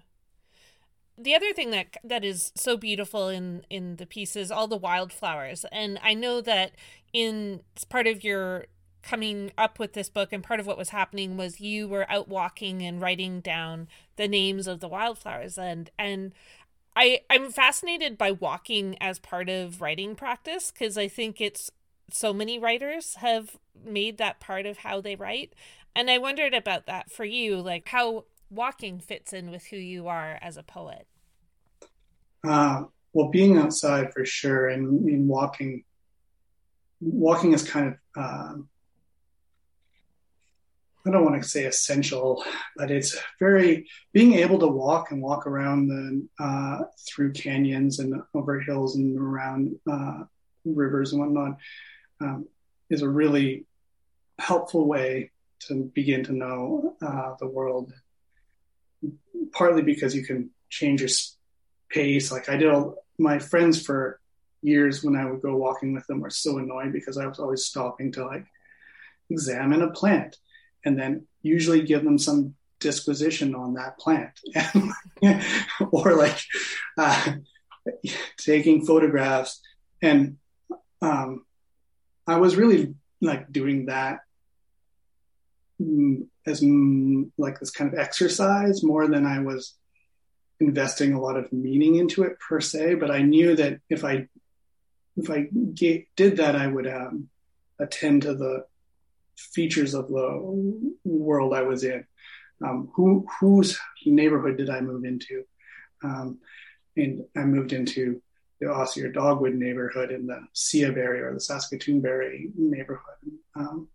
The 1.21 1.35
other 1.35 1.53
thing 1.53 1.73
that 1.73 1.97
that 2.05 2.25
is 2.25 2.53
so 2.55 2.77
beautiful 2.77 3.29
in 3.29 3.65
in 3.69 3.97
the 3.97 4.07
piece 4.07 4.37
is 4.37 4.53
all 4.53 4.69
the 4.69 4.77
wildflowers, 4.77 5.65
and 5.73 5.99
I 6.01 6.15
know 6.15 6.41
that 6.41 6.73
in 7.13 7.63
part 7.89 8.07
of 8.07 8.23
your 8.23 8.67
coming 9.03 9.51
up 9.57 9.79
with 9.79 9.95
this 9.95 10.09
book 10.09 10.33
and 10.33 10.45
part 10.45 10.61
of 10.61 10.67
what 10.67 10.77
was 10.77 10.91
happening 10.91 11.37
was 11.37 11.61
you 11.61 11.89
were 11.89 12.11
out 12.11 12.29
walking 12.29 12.83
and 12.83 13.01
writing 13.01 13.41
down 13.41 13.89
the 14.17 14.29
names 14.29 14.67
of 14.67 14.81
the 14.81 14.89
wildflowers 14.89 15.57
and 15.57 15.91
and 15.99 16.33
I 16.99 17.21
I'm 17.31 17.53
fascinated 17.53 18.19
by 18.19 18.33
walking 18.33 18.97
as 19.01 19.21
part 19.21 19.49
of 19.49 19.81
writing 19.81 20.17
practice 20.17 20.73
because 20.73 20.99
I 20.99 21.07
think 21.07 21.41
it's 21.41 21.71
so 22.11 22.33
many 22.33 22.59
writers 22.59 23.15
have 23.17 23.57
made 23.85 24.19
that 24.19 24.41
part 24.41 24.67
of 24.67 24.79
how 24.79 25.01
they 25.01 25.15
write. 25.15 25.55
And 25.95 26.11
I 26.11 26.19
wondered 26.19 26.55
about 26.55 26.87
that 26.87 27.13
for 27.13 27.25
you, 27.25 27.61
like 27.61 27.89
how 27.89 28.25
walking 28.51 28.99
fits 28.99 29.33
in 29.33 29.51
with 29.53 29.67
who 29.67 29.77
you 29.77 30.09
are 30.09 30.39
as 30.43 30.57
a 30.57 30.63
poet. 30.65 31.07
Uh, 32.45 32.85
well, 33.13 33.29
being 33.29 33.59
outside 33.59 34.13
for 34.13 34.25
sure, 34.25 34.69
and, 34.69 35.09
and 35.09 35.29
walking, 35.29 35.85
walking 37.01 37.53
is 37.53 37.69
kind 37.69 37.89
of 37.89 37.95
uh, 38.17 38.55
I 41.09 41.11
don't 41.11 41.25
want 41.25 41.43
to 41.43 41.49
say 41.49 41.65
essential, 41.65 42.45
but 42.77 42.91
it's 42.91 43.19
very 43.41 43.89
being 44.13 44.35
able 44.35 44.59
to 44.59 44.67
walk 44.67 45.11
and 45.11 45.23
walk 45.23 45.47
around 45.47 45.89
the 45.89 46.29
uh, 46.39 46.85
through 47.09 47.33
canyons 47.33 47.99
and 47.99 48.23
over 48.35 48.61
hills 48.61 48.97
and 48.97 49.19
around 49.19 49.77
uh, 49.91 50.25
rivers 50.67 51.13
and 51.13 51.21
whatnot 51.21 51.57
um, 52.21 52.47
is 52.91 53.01
a 53.01 53.09
really 53.09 53.65
helpful 54.39 54.87
way 54.87 55.31
to 55.61 55.91
begin 55.95 56.25
to 56.25 56.33
know 56.33 56.95
uh, 57.01 57.35
the 57.41 57.47
world. 57.47 57.93
Partly 59.53 59.83
because 59.83 60.15
you 60.15 60.27
can 60.27 60.51
change 60.69 61.01
your 61.01 61.11
pace. 61.89 62.31
Like 62.31 62.51
I 62.51 62.57
did, 62.57 62.69
all, 62.69 62.97
my 63.19 63.39
friends 63.39 63.81
for 63.81 64.21
years 64.61 65.03
when 65.03 65.17
I 65.17 65.25
would 65.25 65.41
go 65.41 65.57
walking 65.57 65.95
with 65.95 66.07
them 66.07 66.21
were 66.21 66.29
so 66.29 66.59
annoyed 66.59 66.93
because 66.93 67.17
I 67.17 67.27
was 67.27 67.39
always 67.39 67.65
stopping 67.65 68.13
to 68.13 68.27
like 68.27 68.45
examine 69.31 69.81
a 69.81 69.91
plant 69.91 70.37
and 70.89 70.99
then 70.99 71.27
usually 71.43 71.83
give 71.83 72.03
them 72.03 72.19
some 72.19 72.55
disquisition 72.81 73.55
on 73.55 73.75
that 73.75 73.99
plant. 73.99 74.33
Or 75.93 76.15
like 76.15 76.39
uh, 76.97 77.35
taking 78.39 78.85
photographs. 78.85 79.61
And 80.03 80.39
um, 81.01 81.45
i 82.27 82.37
was 82.37 82.57
really 82.57 82.95
like 83.21 83.51
doing 83.51 83.87
that 83.87 84.21
mm, 85.81 86.27
as 86.47 86.61
mm, 86.61 87.31
like 87.39 87.59
this 87.59 87.71
kind 87.71 87.93
of 87.93 87.99
exercise 87.99 88.83
more 88.83 89.09
than 89.09 89.25
i 89.25 89.41
was 89.41 89.75
investing 90.61 91.13
a 91.13 91.21
lot 91.21 91.37
of 91.37 91.53
meaning 91.53 91.95
into 91.95 92.25
it 92.25 92.37
per 92.41 92.61
se. 92.61 92.95
But 92.95 93.11
i 93.11 93.23
knew 93.23 93.57
that 93.57 93.81
if 93.89 94.05
i 94.05 94.27
if 95.17 95.31
i 95.31 95.49
did 95.75 96.37
that 96.39 96.57
i 96.57 96.67
would 96.67 96.87
um, 96.87 97.29
attend 97.79 98.23
to 98.23 98.35
the 98.35 98.65
features 99.39 99.95
of 99.95 100.09
the 100.09 100.95
world 101.05 101.55
I 101.55 101.63
was 101.63 101.85
in. 101.85 102.05
Um, 102.65 102.91
who 102.95 103.25
whose 103.41 103.79
neighborhood 104.05 104.57
did 104.57 104.69
I 104.69 104.81
move 104.81 105.05
into? 105.05 105.45
Um, 106.03 106.39
and 106.97 107.25
I 107.37 107.45
moved 107.45 107.73
into 107.73 108.21
the 108.61 108.69
Osier 108.69 109.13
Dogwood 109.13 109.55
neighborhood 109.55 110.11
in 110.11 110.27
the 110.27 110.41
Siaberry 110.53 111.21
or 111.21 111.33
the 111.33 111.39
Saskatoonberry 111.39 112.51
neighborhood. 112.57 113.33
Um, 113.55 113.89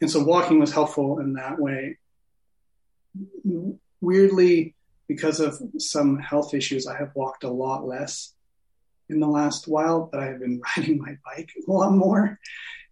and 0.00 0.10
so 0.10 0.22
walking 0.22 0.60
was 0.60 0.72
helpful 0.72 1.18
in 1.18 1.32
that 1.34 1.58
way. 1.58 1.98
Weirdly, 4.00 4.76
because 5.08 5.40
of 5.40 5.60
some 5.78 6.18
health 6.18 6.54
issues, 6.54 6.86
I 6.86 6.96
have 6.96 7.10
walked 7.14 7.44
a 7.44 7.50
lot 7.50 7.86
less 7.86 8.35
in 9.08 9.20
the 9.20 9.28
last 9.28 9.68
while, 9.68 10.08
but 10.10 10.20
I've 10.20 10.40
been 10.40 10.60
riding 10.76 10.98
my 10.98 11.16
bike 11.24 11.50
a 11.56 11.70
lot 11.70 11.92
more. 11.92 12.38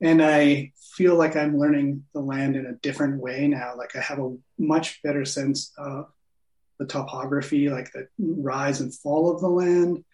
And 0.01 0.23
I 0.23 0.73
feel 0.95 1.17
like 1.17 1.37
I'm 1.37 1.59
learning 1.59 2.05
the 2.13 2.21
land 2.21 2.57
in 2.57 2.67
a 2.67 2.75
different 2.75 3.21
way 3.21 3.49
now. 3.49 3.75
Like 3.77 3.97
I 3.97 4.01
have 4.01 4.19
a 4.19 4.37
much 4.59 5.03
better 5.03 5.25
sense 5.25 5.73
of 5.79 6.07
the 6.79 6.87
topography, 6.87 7.69
like 7.69 7.93
the 7.93 8.09
rise 8.19 8.81
and 8.81 8.95
fall 8.95 9.33
of 9.33 9.41
the 9.41 9.49
land, 9.49 10.05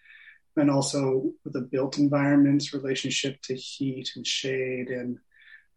and 0.55 0.69
also 0.69 1.31
the 1.45 1.61
built 1.61 1.97
environment's 1.97 2.73
relationship 2.73 3.41
to 3.43 3.55
heat 3.55 4.11
and 4.15 4.25
shade 4.25 4.89
and 4.89 5.17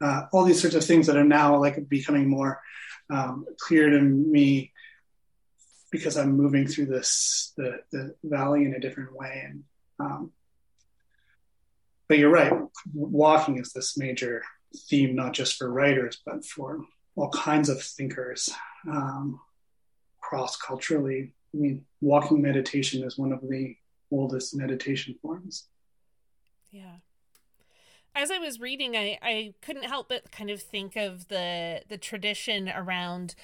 uh, 0.01 0.23
all 0.33 0.45
these 0.45 0.61
sorts 0.61 0.75
of 0.75 0.85
things 0.85 1.07
that 1.07 1.17
are 1.17 1.25
now 1.25 1.57
like 1.59 1.89
becoming 1.89 2.29
more 2.29 2.61
um, 3.11 3.47
clear 3.59 3.91
to 3.91 4.01
me 4.01 4.73
because 5.91 6.17
I'm 6.17 6.37
moving 6.37 6.67
through 6.67 6.87
this 6.87 7.53
the, 7.57 7.79
the 7.93 8.15
valley 8.25 8.65
in 8.65 8.75
a 8.75 8.81
different 8.81 9.15
way. 9.15 9.45
And 9.47 9.63
um, 9.99 10.33
but 12.09 12.19
you're 12.19 12.31
right, 12.31 12.53
walking 12.93 13.59
is 13.59 13.73
this 13.73 13.97
major 13.97 14.43
theme, 14.89 15.15
not 15.15 15.33
just 15.33 15.57
for 15.57 15.71
writers, 15.71 16.21
but 16.25 16.45
for 16.45 16.81
all 17.17 17.31
kinds 17.31 17.69
of 17.69 17.83
thinkers 17.83 18.51
um, 18.91 19.41
cross 20.21 20.57
culturally. 20.57 21.33
I 21.55 21.57
mean, 21.57 21.85
walking 22.01 22.43
meditation 22.43 23.05
is 23.05 23.17
one 23.17 23.33
of 23.33 23.41
the 23.49 23.77
oldest 24.11 24.55
meditation 24.55 25.15
forms. 25.23 25.69
Yeah. 26.71 26.97
As 28.17 28.31
I 28.31 28.39
was 28.39 28.61
reading, 28.61 28.97
I, 28.97 29.19
I 29.23 29.55
couldn't 29.63 29.85
help 29.85 30.09
but 30.09 30.31
kind 30.31 30.51
of 30.51 30.63
think 30.63 30.97
of 30.97 31.29
the 31.29 31.83
the 31.89 31.99
tradition 31.99 32.69
around 32.69 33.35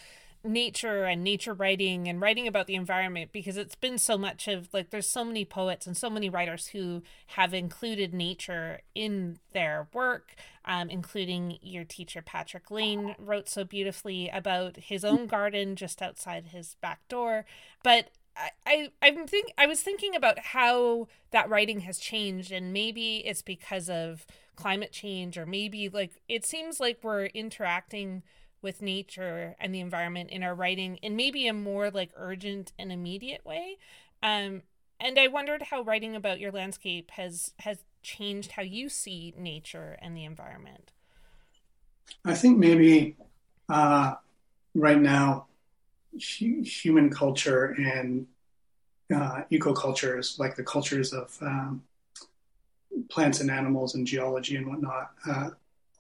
nature 0.43 1.05
and 1.05 1.23
nature 1.23 1.53
writing 1.53 2.09
and 2.09 2.21
writing 2.21 2.47
about 2.47 2.67
the 2.67 2.75
environment 2.75 3.31
because 3.33 3.57
it's 3.57 3.75
been 3.75 3.99
so 3.99 4.17
much 4.17 4.49
of 4.49 4.69
like 4.73 4.91
there's 4.91 5.09
so 5.09 5.25
many 5.25 5.45
poets 5.45 5.87
and 5.87 5.97
so 5.97 6.09
many 6.09 6.31
writers 6.31 6.69
who 6.69 7.03
have 7.29 7.53
included 7.53 8.15
nature 8.15 8.81
in 8.95 9.39
their 9.53 9.87
work 9.93 10.35
um, 10.65 10.89
including 10.89 11.59
your 11.63 11.85
teacher 11.85 12.23
patrick 12.23 12.71
lane 12.71 13.15
wrote 13.19 13.49
so 13.49 13.65
beautifully 13.65 14.29
about 14.29 14.77
his 14.77 15.05
own 15.05 15.27
garden 15.27 15.77
just 15.77 16.03
outside 16.03 16.47
his 16.47 16.75
back 16.81 17.07
door. 17.09 17.45
But 17.83 18.11
I, 18.37 18.51
I 18.67 18.91
I'm 19.03 19.27
think 19.27 19.53
I 19.59 19.67
was 19.67 19.83
thinking 19.83 20.15
about 20.15 20.39
how 20.39 21.09
that 21.31 21.49
writing 21.49 21.81
has 21.81 21.99
changed 21.99 22.53
and 22.53 22.73
maybe 22.73 23.19
it's 23.19 23.43
because 23.43 23.91
of 23.91 24.27
climate 24.57 24.93
change 24.93 25.39
or 25.39 25.47
maybe 25.47 25.89
like 25.89 26.21
it 26.29 26.45
seems 26.45 26.81
like 26.81 26.99
we're 27.03 27.27
interacting 27.27 28.23
with 28.63 28.83
nature 28.83 29.57
and 29.61 29.75
the 29.75 29.81
environment 29.81 30.31
in 30.31 30.43
our 30.43 30.55
writing 30.55 30.97
in 30.97 31.17
maybe 31.17 31.47
a 31.47 31.53
more 31.53 31.91
like 31.91 32.11
urgent 32.17 32.73
and 32.79 32.93
immediate 32.93 33.45
way. 33.45 33.77
Um, 34.23 34.63
and 34.99 35.19
I 35.19 35.29
wondered 35.29 35.63
how 35.63 35.83
writing 35.83 36.15
about 36.15 36.41
your 36.41 36.53
landscape 36.53 37.11
has 37.13 37.55
has 37.61 37.85
changed 38.03 38.53
how 38.53 38.63
you 38.63 38.89
see 38.89 39.35
nature 39.37 39.99
and 40.01 40.17
the 40.17 40.25
environment. 40.25 40.93
I 42.25 42.35
think 42.35 42.59
maybe 42.59 43.17
uh, 43.69 44.15
right 44.75 45.01
now, 45.01 45.47
hu- 46.13 46.63
human 46.63 47.11
culture 47.11 47.77
and 47.79 48.27
uh, 49.15 49.43
ecocultures, 49.51 50.39
like 50.39 50.57
the 50.57 50.63
cultures 50.63 51.13
of 51.13 51.37
um, 51.41 51.83
plants 53.09 53.41
and 53.41 53.51
animals 53.51 53.95
and 53.95 54.07
geology 54.07 54.57
and 54.57 54.67
whatnot, 54.67 55.13
uh, 55.27 55.51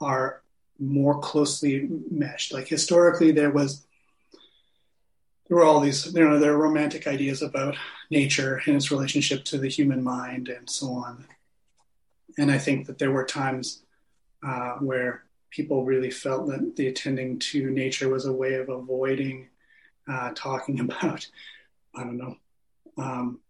are 0.00 0.42
more 0.80 1.20
closely 1.20 1.88
meshed. 2.10 2.52
Like 2.52 2.66
historically, 2.66 3.30
there 3.30 3.50
was 3.50 3.84
there 5.48 5.58
were 5.58 5.64
all 5.64 5.80
these 5.80 6.12
you 6.14 6.28
know 6.28 6.38
there 6.38 6.54
are 6.54 6.58
romantic 6.58 7.06
ideas 7.06 7.42
about 7.42 7.76
nature 8.10 8.62
and 8.66 8.76
its 8.76 8.90
relationship 8.90 9.44
to 9.44 9.58
the 9.58 9.68
human 9.68 10.02
mind 10.02 10.48
and 10.48 10.68
so 10.68 10.88
on. 10.88 11.26
And 12.38 12.50
I 12.50 12.58
think 12.58 12.86
that 12.86 12.98
there 12.98 13.10
were 13.10 13.24
times 13.24 13.82
uh, 14.42 14.74
where 14.74 15.24
people 15.50 15.84
really 15.84 16.10
felt 16.10 16.46
that 16.46 16.76
the 16.76 16.86
attending 16.86 17.38
to 17.38 17.70
nature 17.70 18.08
was 18.08 18.24
a 18.24 18.32
way 18.32 18.54
of 18.54 18.68
avoiding 18.68 19.48
uh, 20.08 20.30
talking 20.34 20.80
about 20.86 21.26
I 21.94 22.04
don't 22.04 22.18
know 22.18 22.36
um, 22.96 23.40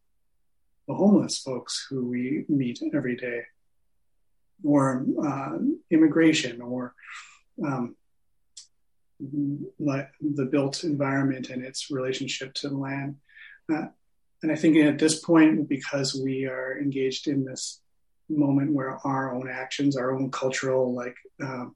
the 0.88 0.94
homeless 0.94 1.38
folks 1.38 1.86
who 1.88 2.06
we 2.06 2.44
meet 2.48 2.80
every 2.92 3.16
day 3.16 3.42
or 4.64 5.04
uh, 5.24 5.58
immigration 5.90 6.60
or 6.60 6.94
um, 7.64 7.96
the 9.20 10.48
built 10.50 10.84
environment 10.84 11.50
and 11.50 11.64
its 11.64 11.90
relationship 11.90 12.54
to 12.54 12.68
the 12.68 12.76
land. 12.76 13.16
Uh, 13.72 13.86
and 14.42 14.50
I 14.50 14.56
think 14.56 14.76
at 14.76 14.98
this 14.98 15.20
point, 15.20 15.68
because 15.68 16.14
we 16.14 16.46
are 16.46 16.78
engaged 16.80 17.28
in 17.28 17.44
this 17.44 17.80
moment 18.28 18.72
where 18.72 18.98
our 19.06 19.34
own 19.34 19.50
actions, 19.50 19.96
our 19.96 20.14
own 20.14 20.30
cultural 20.30 20.94
like 20.94 21.16
um, 21.42 21.74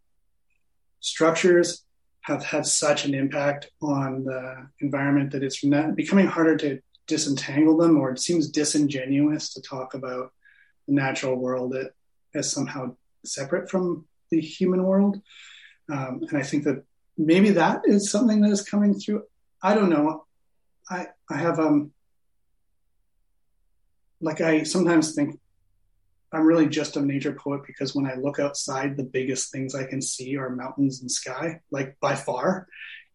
structures 1.01 1.85
have 2.23 2.42
had 2.42 2.64
such 2.64 3.05
an 3.05 3.14
impact 3.14 3.70
on 3.83 4.25
the 4.25 4.66
environment 4.81 5.33
that 5.33 5.42
it's 5.42 5.61
becoming 5.94 6.27
harder 6.27 6.57
to 6.57 6.81
disentangle 7.07 7.77
them, 7.77 7.99
or 7.99 8.12
it 8.12 8.18
seems 8.18 8.49
disingenuous 8.49 9.53
to 9.53 9.61
talk 9.61 9.92
about 9.92 10.33
the 10.88 10.94
natural 10.94 11.37
world 11.37 11.77
as 12.35 12.51
somehow 12.51 12.97
separate 13.25 13.70
from 13.70 14.07
the 14.31 14.40
human 14.40 14.85
world. 14.85 15.20
Um, 15.90 16.23
and 16.29 16.38
I 16.38 16.42
think 16.42 16.64
that 16.64 16.85
maybe 17.16 17.51
that 17.51 17.83
is 17.85 18.11
something 18.11 18.40
that 18.40 18.51
is 18.51 18.62
coming 18.62 18.94
through. 18.94 19.25
I 19.62 19.75
don't 19.75 19.90
know. 19.90 20.27
I 20.90 21.07
I 21.31 21.37
have 21.37 21.59
um 21.59 21.92
like 24.20 24.40
I 24.40 24.62
sometimes 24.62 25.14
think 25.14 25.38
I'm 26.33 26.44
really 26.47 26.68
just 26.68 26.97
a 26.97 27.01
nature 27.01 27.33
poet 27.33 27.62
because 27.66 27.94
when 27.94 28.07
I 28.07 28.14
look 28.14 28.40
outside, 28.40 28.97
the 28.97 29.05
biggest 29.05 29.53
things 29.53 29.75
I 29.75 29.85
can 29.85 30.03
see 30.03 30.37
are 30.37 30.51
mountains 30.51 31.01
and 31.01 31.11
sky, 31.11 31.61
like 31.70 31.97
by 32.01 32.16
far, 32.16 32.66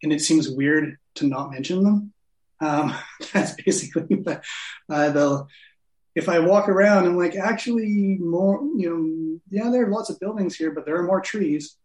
and 0.02 0.12
it 0.12 0.20
seems 0.20 0.48
weird 0.48 0.96
to 1.16 1.26
not 1.26 1.52
mention 1.52 1.84
them. 1.84 2.12
Um, 2.60 2.94
that's 3.32 3.54
basically 3.62 4.16
the, 4.24 4.40
uh, 4.88 5.10
the 5.10 5.46
if 6.14 6.28
I 6.28 6.38
walk 6.40 6.68
around, 6.68 7.06
I'm 7.06 7.16
like, 7.16 7.36
actually, 7.36 8.18
more, 8.20 8.62
you 8.76 8.90
know, 8.90 9.40
yeah, 9.50 9.70
there 9.70 9.86
are 9.86 9.90
lots 9.90 10.10
of 10.10 10.20
buildings 10.20 10.56
here, 10.56 10.70
but 10.72 10.84
there 10.84 10.96
are 10.96 11.04
more 11.04 11.20
trees. 11.20 11.76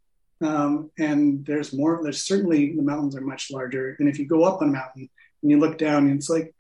Um, 0.42 0.92
and 0.98 1.46
there's 1.46 1.74
more, 1.74 2.02
there's 2.04 2.24
certainly 2.24 2.76
the 2.76 2.82
mountains 2.82 3.16
are 3.16 3.22
much 3.22 3.52
larger. 3.52 3.96
And 4.00 4.10
if 4.10 4.20
you 4.20 4.26
go 4.26 4.44
up 4.44 4.62
a 4.62 4.66
mountain 4.66 5.10
and 5.42 5.52
you 5.52 5.60
look 5.60 5.78
down, 5.78 6.10
it's 6.10 6.30
like, 6.30 6.54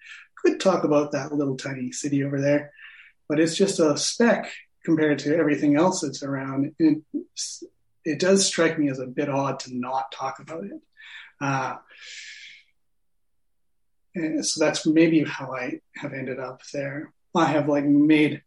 could 0.45 0.60
talk 0.60 0.84
about 0.84 1.12
that 1.12 1.34
little 1.34 1.58
tiny 1.58 1.91
city 1.91 2.23
over 2.23 2.39
there, 2.39 2.71
but 3.28 3.39
it's 3.39 3.56
just 3.56 3.80
a 3.80 3.97
speck 3.97 4.51
compared 4.84 5.19
to 5.19 5.36
everything 5.36 5.75
else 5.75 6.01
that's 6.01 6.23
around. 6.23 6.73
It, 6.78 7.01
it 8.04 8.19
does 8.19 8.45
strike 8.45 8.78
me 8.78 8.89
as 8.89 8.99
a 8.99 9.08
bit 9.08 9.30
odd 9.30 9.60
to 9.62 9.75
not 9.75 10.12
talk 10.12 10.39
about 10.39 10.63
it. 10.65 10.82
Uh, 11.41 11.78
so 14.41 14.63
that's 14.63 14.86
maybe 14.86 15.23
how 15.23 15.54
I 15.54 15.80
have 15.97 16.13
ended 16.13 16.39
up 16.39 16.62
there. 16.71 17.12
I 17.35 17.45
have 17.45 17.67
like 17.67 17.85
made 17.85 18.41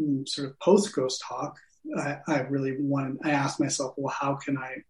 mm, 0.00 0.28
sort 0.28 0.48
of 0.48 0.58
post 0.60 0.94
ghost 0.94 1.22
hawk. 1.22 1.56
I, 1.96 2.18
I 2.28 2.40
really 2.42 2.76
wanted, 2.78 3.18
I 3.24 3.30
asked 3.30 3.60
myself, 3.60 3.94
well, 3.96 4.14
how 4.18 4.34
can 4.34 4.56
I 4.58 4.84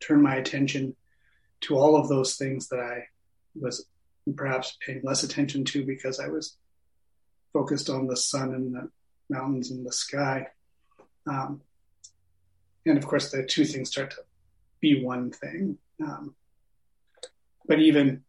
turn 0.00 0.22
my 0.22 0.36
attention 0.36 0.94
to 1.62 1.76
all 1.76 1.96
of 1.96 2.08
those 2.08 2.36
things 2.36 2.68
that 2.68 2.80
I 2.80 3.08
was 3.54 3.86
perhaps 4.34 4.76
paying 4.84 5.00
less 5.02 5.22
attention 5.22 5.64
to 5.64 5.84
because 5.84 6.20
I 6.20 6.28
was 6.28 6.56
focused 7.52 7.88
on 7.90 8.06
the 8.06 8.16
sun 8.16 8.54
and 8.54 8.74
the 8.74 8.90
mountains 9.30 9.70
and 9.70 9.86
the 9.86 9.92
sky. 9.92 10.48
Um, 11.26 11.62
and 12.84 12.98
of 12.98 13.06
course, 13.06 13.30
the 13.30 13.44
two 13.44 13.64
things 13.64 13.90
start 13.90 14.10
to 14.12 14.18
be 14.80 15.02
one 15.02 15.30
thing. 15.30 15.78
Um, 16.02 16.34
but 17.66 17.80
even 17.80 18.22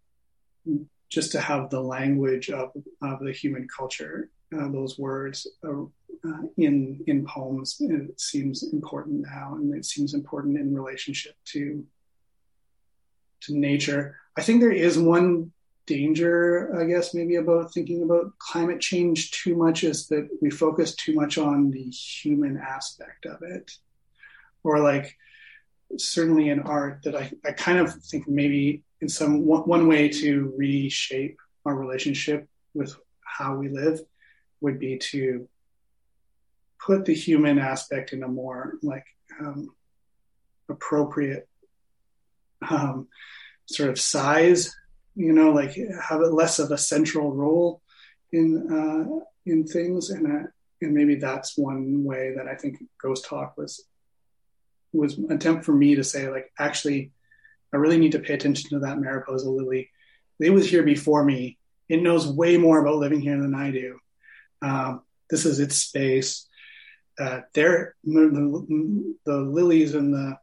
just 1.09 1.31
to 1.31 1.39
have 1.39 1.69
the 1.69 1.81
language 1.81 2.49
of, 2.49 2.71
of 3.01 3.19
the 3.19 3.31
human 3.31 3.67
culture, 3.67 4.29
uh, 4.55 4.67
those 4.69 4.97
words 4.97 5.47
uh, 5.65 5.83
uh, 6.27 6.41
in 6.57 7.03
in 7.07 7.25
poems, 7.25 7.77
it 7.79 8.19
seems 8.19 8.63
important 8.73 9.21
now, 9.21 9.55
and 9.55 9.73
it 9.75 9.85
seems 9.85 10.13
important 10.13 10.57
in 10.57 10.73
relationship 10.73 11.35
to 11.45 11.85
to 13.41 13.57
nature. 13.57 14.17
I 14.35 14.41
think 14.41 14.61
there 14.61 14.71
is 14.71 14.97
one 14.97 15.51
danger, 15.85 16.75
I 16.77 16.85
guess, 16.85 17.13
maybe 17.13 17.35
about 17.35 17.73
thinking 17.73 18.03
about 18.03 18.37
climate 18.39 18.81
change 18.81 19.31
too 19.31 19.55
much 19.55 19.83
is 19.83 20.07
that 20.07 20.27
we 20.41 20.49
focus 20.49 20.95
too 20.95 21.13
much 21.13 21.37
on 21.37 21.71
the 21.71 21.83
human 21.83 22.57
aspect 22.57 23.25
of 23.25 23.41
it, 23.43 23.71
or 24.63 24.79
like 24.79 25.15
certainly 25.97 26.49
in 26.49 26.59
art 26.59 27.01
that 27.03 27.15
I, 27.15 27.31
I 27.45 27.51
kind 27.53 27.79
of 27.79 27.93
think 28.03 28.27
maybe 28.27 28.83
in 29.01 29.09
some 29.09 29.45
one, 29.45 29.87
way 29.87 30.09
to 30.09 30.53
reshape 30.57 31.37
our 31.65 31.75
relationship 31.75 32.47
with 32.73 32.95
how 33.21 33.55
we 33.55 33.69
live 33.69 34.01
would 34.61 34.79
be 34.79 34.97
to 34.97 35.47
put 36.83 37.05
the 37.05 37.13
human 37.13 37.59
aspect 37.59 38.13
in 38.13 38.23
a 38.23 38.27
more 38.27 38.73
like 38.81 39.05
um, 39.39 39.69
appropriate 40.69 41.47
um, 42.69 43.07
sort 43.65 43.89
of 43.89 43.99
size 43.99 44.73
you 45.15 45.33
know 45.33 45.51
like 45.51 45.75
have 46.01 46.21
it 46.21 46.31
less 46.31 46.59
of 46.59 46.71
a 46.71 46.77
central 46.77 47.33
role 47.33 47.81
in 48.31 48.71
uh, 48.71 49.25
in 49.45 49.65
things, 49.65 50.09
and 50.09 50.27
uh, 50.27 50.47
and 50.81 50.93
maybe 50.93 51.15
that's 51.15 51.57
one 51.57 52.03
way 52.03 52.33
that 52.35 52.47
I 52.47 52.55
think 52.55 52.77
Ghost 53.01 53.25
Hawk 53.25 53.55
was 53.57 53.83
was 54.93 55.17
attempt 55.29 55.65
for 55.65 55.73
me 55.73 55.95
to 55.95 56.03
say 56.03 56.29
like 56.29 56.51
actually 56.59 57.11
I 57.73 57.77
really 57.77 57.97
need 57.97 58.13
to 58.13 58.19
pay 58.19 58.33
attention 58.33 58.69
to 58.71 58.79
that 58.79 58.99
Mariposa 58.99 59.49
lily. 59.49 59.89
It 60.39 60.51
was 60.51 60.69
here 60.69 60.83
before 60.83 61.23
me. 61.23 61.57
It 61.89 62.01
knows 62.01 62.27
way 62.27 62.57
more 62.57 62.79
about 62.79 62.97
living 62.97 63.21
here 63.21 63.39
than 63.39 63.55
I 63.55 63.71
do. 63.71 63.99
Um, 64.61 65.01
this 65.29 65.45
is 65.45 65.59
its 65.59 65.77
space. 65.77 66.47
Uh, 67.19 67.41
there, 67.53 67.95
the, 68.03 69.15
the, 69.25 69.37
lilies 69.37 69.95
and 69.95 70.13
the 70.13 70.37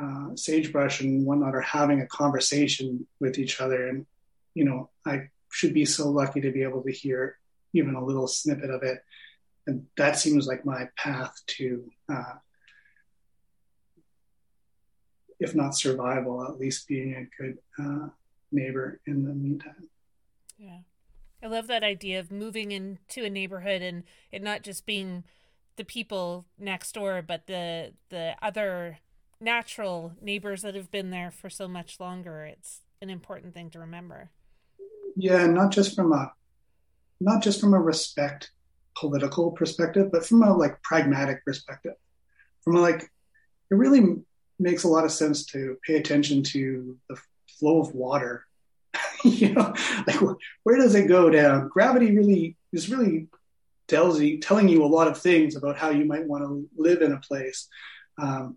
uh, 0.00 0.36
sagebrush 0.36 1.00
and 1.00 1.24
whatnot 1.24 1.54
are 1.54 1.60
having 1.60 2.00
a 2.00 2.06
conversation 2.06 3.06
with 3.18 3.38
each 3.38 3.60
other, 3.60 3.88
and 3.88 4.06
you 4.54 4.64
know 4.64 4.90
I 5.06 5.30
should 5.50 5.72
be 5.72 5.86
so 5.86 6.10
lucky 6.10 6.42
to 6.42 6.52
be 6.52 6.62
able 6.62 6.82
to 6.82 6.92
hear 6.92 7.38
even 7.72 7.94
a 7.94 8.04
little 8.04 8.28
snippet 8.28 8.70
of 8.70 8.82
it, 8.82 9.02
and 9.66 9.86
that 9.96 10.18
seems 10.18 10.46
like 10.46 10.66
my 10.66 10.88
path 10.96 11.34
to 11.46 11.90
uh, 12.12 12.34
if 15.40 15.54
not 15.54 15.76
survival, 15.76 16.44
at 16.44 16.58
least 16.58 16.88
being 16.88 17.14
a 17.14 17.42
good 17.42 17.58
uh, 17.78 18.08
neighbor 18.52 19.00
in 19.06 19.24
the 19.24 19.32
meantime. 19.32 19.88
Yeah. 20.58 20.78
I 21.42 21.46
love 21.46 21.68
that 21.68 21.84
idea 21.84 22.18
of 22.18 22.32
moving 22.32 22.72
into 22.72 23.24
a 23.24 23.30
neighborhood 23.30 23.80
and 23.80 24.02
it 24.32 24.42
not 24.42 24.62
just 24.62 24.86
being 24.86 25.24
the 25.76 25.84
people 25.84 26.46
next 26.58 26.92
door, 26.92 27.22
but 27.22 27.46
the 27.46 27.92
the 28.08 28.34
other 28.42 28.98
natural 29.40 30.12
neighbors 30.20 30.62
that 30.62 30.74
have 30.74 30.90
been 30.90 31.10
there 31.10 31.30
for 31.30 31.48
so 31.48 31.68
much 31.68 32.00
longer. 32.00 32.44
It's 32.44 32.82
an 33.00 33.10
important 33.10 33.54
thing 33.54 33.70
to 33.70 33.78
remember. 33.78 34.30
Yeah, 35.16 35.46
not 35.46 35.70
just 35.70 35.94
from 35.94 36.12
a 36.12 36.32
not 37.20 37.42
just 37.42 37.60
from 37.60 37.74
a 37.74 37.80
respect 37.80 38.50
political 38.96 39.52
perspective, 39.52 40.10
but 40.10 40.26
from 40.26 40.42
a 40.42 40.56
like 40.56 40.82
pragmatic 40.82 41.44
perspective. 41.44 41.94
From 42.62 42.76
a 42.76 42.80
like 42.80 43.02
it 43.70 43.74
really 43.74 44.16
makes 44.58 44.84
a 44.84 44.88
lot 44.88 45.04
of 45.04 45.12
sense 45.12 45.44
to 45.46 45.78
pay 45.86 45.96
attention 45.96 46.42
to 46.42 46.96
the 47.08 47.16
flow 47.58 47.80
of 47.80 47.94
water. 47.94 48.44
you 49.24 49.52
know, 49.52 49.74
like 50.06 50.20
where 50.62 50.76
does 50.76 50.94
it 50.94 51.08
go 51.08 51.30
down? 51.30 51.68
Gravity 51.68 52.16
really 52.16 52.56
is 52.72 52.88
really 52.88 53.28
tells 53.86 54.20
you, 54.20 54.38
telling 54.38 54.68
you 54.68 54.84
a 54.84 54.86
lot 54.86 55.08
of 55.08 55.18
things 55.18 55.56
about 55.56 55.78
how 55.78 55.90
you 55.90 56.04
might 56.04 56.26
want 56.26 56.44
to 56.44 56.68
live 56.76 57.02
in 57.02 57.12
a 57.12 57.20
place. 57.20 57.68
Um, 58.18 58.56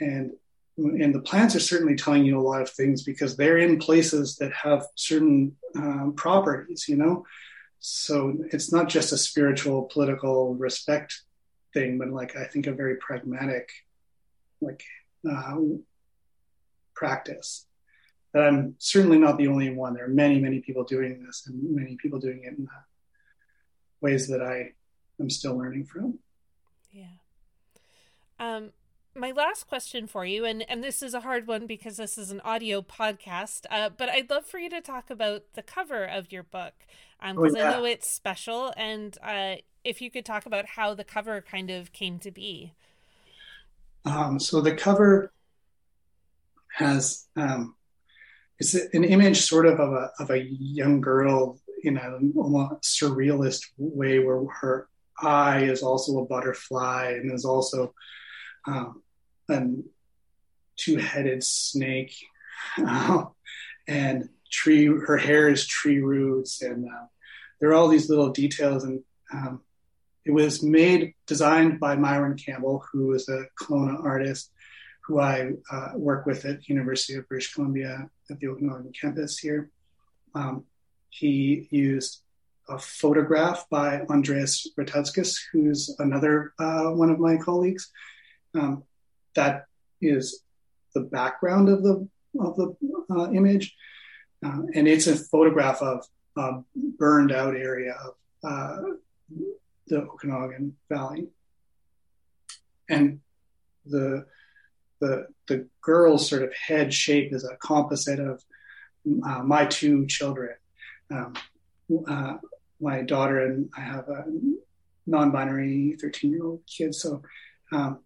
and 0.00 0.32
and 0.78 1.14
the 1.14 1.20
plants 1.20 1.54
are 1.54 1.60
certainly 1.60 1.96
telling 1.96 2.24
you 2.24 2.38
a 2.38 2.42
lot 2.42 2.62
of 2.62 2.70
things 2.70 3.02
because 3.02 3.36
they're 3.36 3.58
in 3.58 3.78
places 3.78 4.36
that 4.36 4.52
have 4.54 4.86
certain 4.94 5.54
um, 5.76 6.14
properties, 6.16 6.88
you 6.88 6.96
know. 6.96 7.26
So 7.78 8.38
it's 8.52 8.72
not 8.72 8.88
just 8.88 9.12
a 9.12 9.18
spiritual, 9.18 9.82
political 9.82 10.54
respect 10.54 11.20
thing, 11.74 11.98
but 11.98 12.08
like 12.08 12.36
I 12.36 12.44
think 12.44 12.66
a 12.66 12.72
very 12.72 12.96
pragmatic, 12.96 13.70
like 14.62 14.82
uh, 15.30 15.56
practice. 16.94 17.66
But 18.32 18.44
I'm 18.44 18.74
certainly 18.78 19.18
not 19.18 19.36
the 19.36 19.48
only 19.48 19.70
one. 19.70 19.94
There 19.94 20.04
are 20.04 20.08
many, 20.08 20.38
many 20.38 20.60
people 20.60 20.84
doing 20.84 21.22
this, 21.24 21.44
and 21.46 21.74
many 21.74 21.96
people 21.96 22.18
doing 22.18 22.42
it 22.44 22.56
in 22.56 22.66
ways 24.00 24.28
that 24.28 24.42
I 24.42 24.72
am 25.20 25.28
still 25.28 25.56
learning 25.56 25.84
from. 25.84 26.18
Yeah. 26.90 27.04
Um, 28.38 28.70
my 29.14 29.30
last 29.30 29.68
question 29.68 30.06
for 30.06 30.24
you, 30.24 30.44
and 30.44 30.68
and 30.68 30.82
this 30.82 31.02
is 31.02 31.14
a 31.14 31.20
hard 31.20 31.46
one 31.46 31.66
because 31.66 31.98
this 31.98 32.16
is 32.16 32.30
an 32.30 32.40
audio 32.40 32.80
podcast, 32.80 33.66
uh, 33.70 33.90
but 33.90 34.08
I'd 34.08 34.30
love 34.30 34.46
for 34.46 34.58
you 34.58 34.70
to 34.70 34.80
talk 34.80 35.10
about 35.10 35.42
the 35.54 35.62
cover 35.62 36.04
of 36.04 36.32
your 36.32 36.42
book 36.42 36.74
because 37.20 37.36
um, 37.36 37.38
oh, 37.38 37.58
yeah. 37.58 37.68
I 37.68 37.72
know 37.72 37.84
it's 37.84 38.10
special, 38.10 38.72
and 38.76 39.16
uh, 39.22 39.56
if 39.84 40.00
you 40.00 40.10
could 40.10 40.24
talk 40.24 40.46
about 40.46 40.66
how 40.66 40.94
the 40.94 41.04
cover 41.04 41.40
kind 41.40 41.70
of 41.70 41.92
came 41.92 42.18
to 42.20 42.30
be. 42.30 42.72
Um, 44.04 44.38
so 44.38 44.60
the 44.60 44.74
cover 44.74 45.32
has 46.74 47.26
um, 47.36 47.76
it's 48.58 48.74
an 48.74 49.04
image 49.04 49.40
sort 49.40 49.66
of 49.66 49.80
of 49.80 49.92
a 49.92 50.10
of 50.18 50.30
a 50.30 50.42
young 50.42 51.00
girl 51.00 51.60
in 51.82 51.96
a 51.96 52.18
almost 52.36 52.82
surrealist 52.82 53.66
way, 53.76 54.18
where 54.18 54.44
her 54.60 54.88
eye 55.20 55.64
is 55.64 55.82
also 55.82 56.18
a 56.18 56.26
butterfly 56.26 57.12
and 57.12 57.32
is 57.32 57.44
also 57.44 57.94
um, 58.66 59.02
a 59.48 59.62
two-headed 60.76 61.42
snake, 61.42 62.14
and 63.88 64.28
tree. 64.50 64.86
Her 64.86 65.16
hair 65.16 65.48
is 65.48 65.66
tree 65.66 66.00
roots, 66.00 66.62
and 66.62 66.86
uh, 66.86 67.06
there 67.60 67.70
are 67.70 67.74
all 67.74 67.88
these 67.88 68.08
little 68.08 68.30
details 68.30 68.84
and 68.84 69.02
um, 69.32 69.62
it 70.24 70.30
was 70.30 70.62
made, 70.62 71.14
designed 71.26 71.80
by 71.80 71.96
Myron 71.96 72.36
Campbell, 72.36 72.84
who 72.92 73.12
is 73.12 73.28
a 73.28 73.46
Kelowna 73.60 74.02
artist 74.04 74.50
who 75.04 75.18
I 75.18 75.50
uh, 75.70 75.90
work 75.94 76.26
with 76.26 76.44
at 76.44 76.68
University 76.68 77.14
of 77.14 77.28
British 77.28 77.52
Columbia 77.52 78.08
at 78.30 78.38
the 78.38 78.48
Okanagan 78.48 78.92
campus 78.92 79.38
here. 79.38 79.68
Um, 80.34 80.64
he 81.10 81.66
used 81.70 82.22
a 82.68 82.78
photograph 82.78 83.66
by 83.68 84.02
Andreas 84.02 84.68
Rutkauskas, 84.78 85.36
who's 85.52 85.94
another 85.98 86.54
uh, 86.58 86.90
one 86.90 87.10
of 87.10 87.18
my 87.18 87.36
colleagues. 87.36 87.90
Um, 88.54 88.84
that 89.34 89.66
is 90.00 90.42
the 90.94 91.00
background 91.00 91.68
of 91.68 91.82
the 91.82 92.08
of 92.38 92.56
the 92.56 92.74
uh, 93.10 93.30
image, 93.32 93.74
uh, 94.44 94.62
and 94.74 94.86
it's 94.86 95.06
a 95.06 95.16
photograph 95.16 95.82
of 95.82 96.06
a 96.36 96.62
burned 96.74 97.32
out 97.32 97.56
area 97.56 97.94
of 98.04 98.14
uh, 98.44 98.82
the 99.86 100.02
Okanagan 100.02 100.76
Valley. 100.88 101.28
And 102.88 103.20
the 103.84 104.26
the 105.00 105.26
the 105.48 105.68
girl's 105.80 106.28
sort 106.28 106.42
of 106.42 106.54
head 106.54 106.94
shape 106.94 107.32
is 107.32 107.44
a 107.44 107.56
composite 107.56 108.20
of 108.20 108.42
uh, 109.26 109.42
my 109.42 109.66
two 109.66 110.06
children. 110.06 110.54
Um, 111.10 111.34
uh, 112.08 112.36
my 112.80 113.02
daughter 113.02 113.44
and 113.44 113.68
I 113.76 113.80
have 113.80 114.08
a 114.08 114.24
non-binary 115.06 115.96
13-year-old 116.02 116.62
kid, 116.66 116.94
so 116.94 117.22
um, 117.72 118.00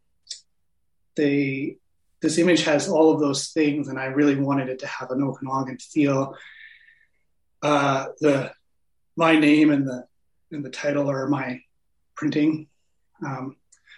they 1.16 1.78
this 2.22 2.38
image 2.38 2.64
has 2.64 2.88
all 2.88 3.12
of 3.12 3.20
those 3.20 3.48
things, 3.48 3.88
and 3.88 3.98
I 3.98 4.06
really 4.06 4.36
wanted 4.36 4.68
it 4.68 4.78
to 4.80 4.86
have 4.86 5.10
an 5.10 5.22
Okanagan 5.22 5.78
feel. 5.78 6.34
Uh, 7.62 8.06
the 8.20 8.52
my 9.16 9.38
name 9.38 9.70
and 9.70 9.86
the 9.86 10.06
and 10.50 10.64
the 10.64 10.70
title 10.70 11.10
are 11.10 11.28
my 11.28 11.60
printing. 12.16 12.68
Um, 13.24 13.56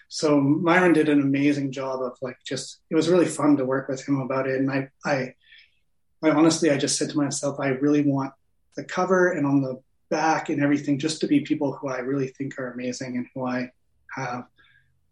so 0.08 0.40
Myron 0.40 0.92
did 0.92 1.08
an 1.08 1.20
amazing 1.20 1.72
job 1.72 2.00
of 2.02 2.16
like 2.22 2.38
just 2.46 2.80
it 2.90 2.94
was 2.94 3.08
really 3.08 3.26
fun 3.26 3.56
to 3.56 3.64
work 3.64 3.88
with 3.88 4.06
him 4.06 4.20
about 4.20 4.48
it. 4.48 4.58
And 4.58 4.70
I 4.70 4.88
I, 5.04 5.34
I 6.22 6.30
honestly 6.30 6.70
I 6.70 6.78
just 6.78 6.98
said 6.98 7.10
to 7.10 7.16
myself, 7.16 7.60
I 7.60 7.68
really 7.68 8.02
want 8.02 8.32
the 8.76 8.84
cover 8.84 9.32
and 9.32 9.46
on 9.46 9.60
the 9.60 9.80
back 10.10 10.48
and 10.48 10.62
everything 10.62 10.98
just 10.98 11.20
to 11.20 11.26
be 11.26 11.40
people 11.40 11.72
who 11.72 11.88
I 11.88 11.98
really 11.98 12.28
think 12.28 12.58
are 12.58 12.72
amazing 12.72 13.16
and 13.16 13.26
who 13.34 13.46
I 13.46 13.70
have 14.16 14.44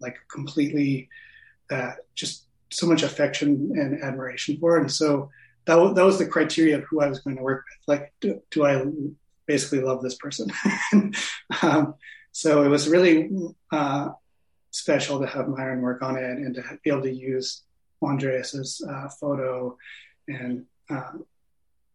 like 0.01 0.17
completely 0.31 1.09
uh, 1.71 1.93
just 2.15 2.47
so 2.71 2.87
much 2.87 3.03
affection 3.03 3.73
and 3.75 4.03
admiration 4.03 4.59
for. 4.59 4.79
And 4.79 4.91
so 4.91 5.31
that, 5.67 5.75
w- 5.75 5.95
that 5.95 6.05
was 6.05 6.19
the 6.19 6.27
criteria 6.27 6.79
of 6.79 6.85
who 6.85 7.01
I 7.01 7.09
was 7.09 7.21
going 7.21 7.37
to 7.37 7.43
work 7.43 7.65
with. 7.65 7.99
Like, 7.99 8.13
do, 8.21 8.41
do 8.51 8.65
I 8.65 8.85
basically 9.47 9.81
love 9.81 10.03
this 10.03 10.17
person? 10.17 10.51
um, 11.63 11.95
so 12.37 12.63
it 12.65 12.69
was 12.69 12.87
really 12.87 13.31
uh, 13.73 14.11
special 14.71 15.19
to 15.21 15.27
have 15.27 15.49
Myron 15.49 15.81
work 15.81 16.03
on 16.03 16.17
it 16.17 16.23
and 16.23 16.55
to 16.55 16.63
be 16.85 16.91
able 16.91 17.01
to 17.01 17.11
use 17.11 17.63
Andreas's 18.03 18.87
uh, 18.87 19.09
photo 19.09 19.79
and 20.29 20.67
uh, 20.91 21.13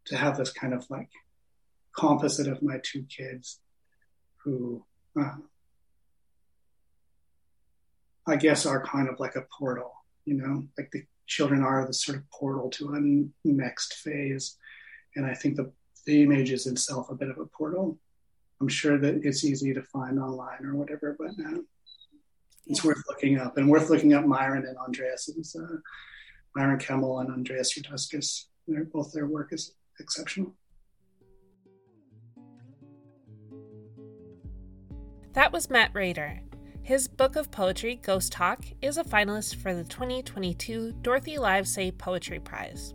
to 0.06 0.16
have 0.16 0.36
this 0.36 0.50
kind 0.50 0.74
of 0.74 0.84
like 0.90 1.10
composite 1.96 2.48
of 2.48 2.60
my 2.60 2.80
two 2.82 3.04
kids 3.04 3.60
who 4.38 4.84
uh, 5.16 5.36
I 8.26 8.34
guess 8.34 8.66
are 8.66 8.84
kind 8.84 9.08
of 9.08 9.20
like 9.20 9.36
a 9.36 9.46
portal, 9.56 9.92
you 10.24 10.34
know, 10.34 10.64
like 10.76 10.90
the 10.90 11.04
children 11.28 11.62
are 11.62 11.86
the 11.86 11.94
sort 11.94 12.18
of 12.18 12.28
portal 12.30 12.68
to 12.70 12.94
a 12.94 13.48
next 13.48 13.94
phase. 13.94 14.56
And 15.14 15.24
I 15.24 15.34
think 15.34 15.54
the, 15.54 15.70
the 16.04 16.24
image 16.24 16.50
is 16.50 16.66
itself 16.66 17.10
a 17.10 17.14
bit 17.14 17.30
of 17.30 17.38
a 17.38 17.46
portal. 17.46 17.96
I'm 18.62 18.68
sure 18.68 18.96
that 18.96 19.24
it's 19.24 19.44
easy 19.44 19.74
to 19.74 19.82
find 19.82 20.20
online 20.20 20.64
or 20.64 20.76
whatever, 20.76 21.16
but 21.18 21.30
uh, 21.30 21.58
it's 22.68 22.84
yeah. 22.84 22.90
worth 22.90 23.02
looking 23.08 23.36
up 23.40 23.58
and 23.58 23.68
worth 23.68 23.90
looking 23.90 24.14
up 24.14 24.24
Myron 24.24 24.64
and 24.64 24.76
Andreas's 24.78 25.56
uh, 25.56 25.78
Myron 26.54 26.78
Campbell 26.78 27.18
and 27.18 27.30
Andreas 27.32 27.76
Rutkauskas. 27.76 28.44
They're 28.68 28.84
both 28.84 29.12
their 29.12 29.26
work 29.26 29.52
is 29.52 29.74
exceptional. 29.98 30.54
That 35.32 35.52
was 35.52 35.68
Matt 35.68 35.90
Rader. 35.92 36.40
His 36.84 37.08
book 37.08 37.34
of 37.34 37.50
poetry, 37.50 37.96
Ghost 37.96 38.32
Hawk, 38.34 38.64
is 38.80 38.96
a 38.96 39.02
finalist 39.02 39.56
for 39.56 39.74
the 39.74 39.82
2022 39.82 40.92
Dorothy 41.02 41.36
Livesay 41.36 41.98
Poetry 41.98 42.38
Prize. 42.38 42.94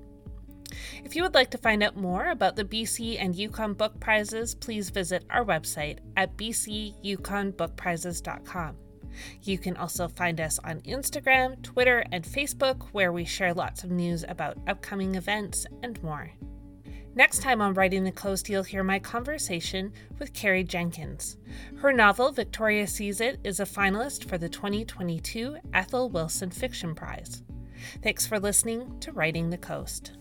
If 1.03 1.15
you 1.15 1.23
would 1.23 1.33
like 1.33 1.49
to 1.51 1.57
find 1.57 1.81
out 1.83 1.97
more 1.97 2.27
about 2.27 2.55
the 2.55 2.65
BC 2.65 3.17
and 3.19 3.35
Yukon 3.35 3.73
Book 3.73 3.99
Prizes, 3.99 4.55
please 4.55 4.89
visit 4.89 5.25
our 5.29 5.45
website 5.45 5.99
at 6.15 6.37
bcyukonbookprizes.com. 6.37 8.75
You 9.43 9.57
can 9.57 9.77
also 9.77 10.07
find 10.07 10.39
us 10.39 10.59
on 10.63 10.81
Instagram, 10.81 11.61
Twitter, 11.63 12.03
and 12.11 12.23
Facebook, 12.23 12.87
where 12.91 13.11
we 13.11 13.25
share 13.25 13.53
lots 13.53 13.83
of 13.83 13.91
news 13.91 14.23
about 14.27 14.57
upcoming 14.67 15.15
events 15.15 15.65
and 15.83 16.01
more. 16.03 16.31
Next 17.15 17.41
time 17.41 17.61
on 17.61 17.73
Writing 17.73 18.03
the 18.03 18.11
Coast, 18.11 18.47
you'll 18.47 18.61
hear 18.61 18.83
my 18.83 18.99
conversation 18.99 19.91
with 20.19 20.33
Carrie 20.33 20.63
Jenkins. 20.63 21.37
Her 21.77 21.91
novel, 21.91 22.31
Victoria 22.31 22.85
Sees 22.85 23.21
It, 23.21 23.39
is 23.43 23.59
a 23.59 23.65
finalist 23.65 24.29
for 24.29 24.37
the 24.37 24.49
2022 24.49 25.57
Ethel 25.73 26.09
Wilson 26.09 26.51
Fiction 26.51 26.93
Prize. 26.93 27.41
Thanks 28.03 28.27
for 28.27 28.39
listening 28.39 28.99
to 28.99 29.11
Writing 29.11 29.49
the 29.49 29.57
Coast. 29.57 30.11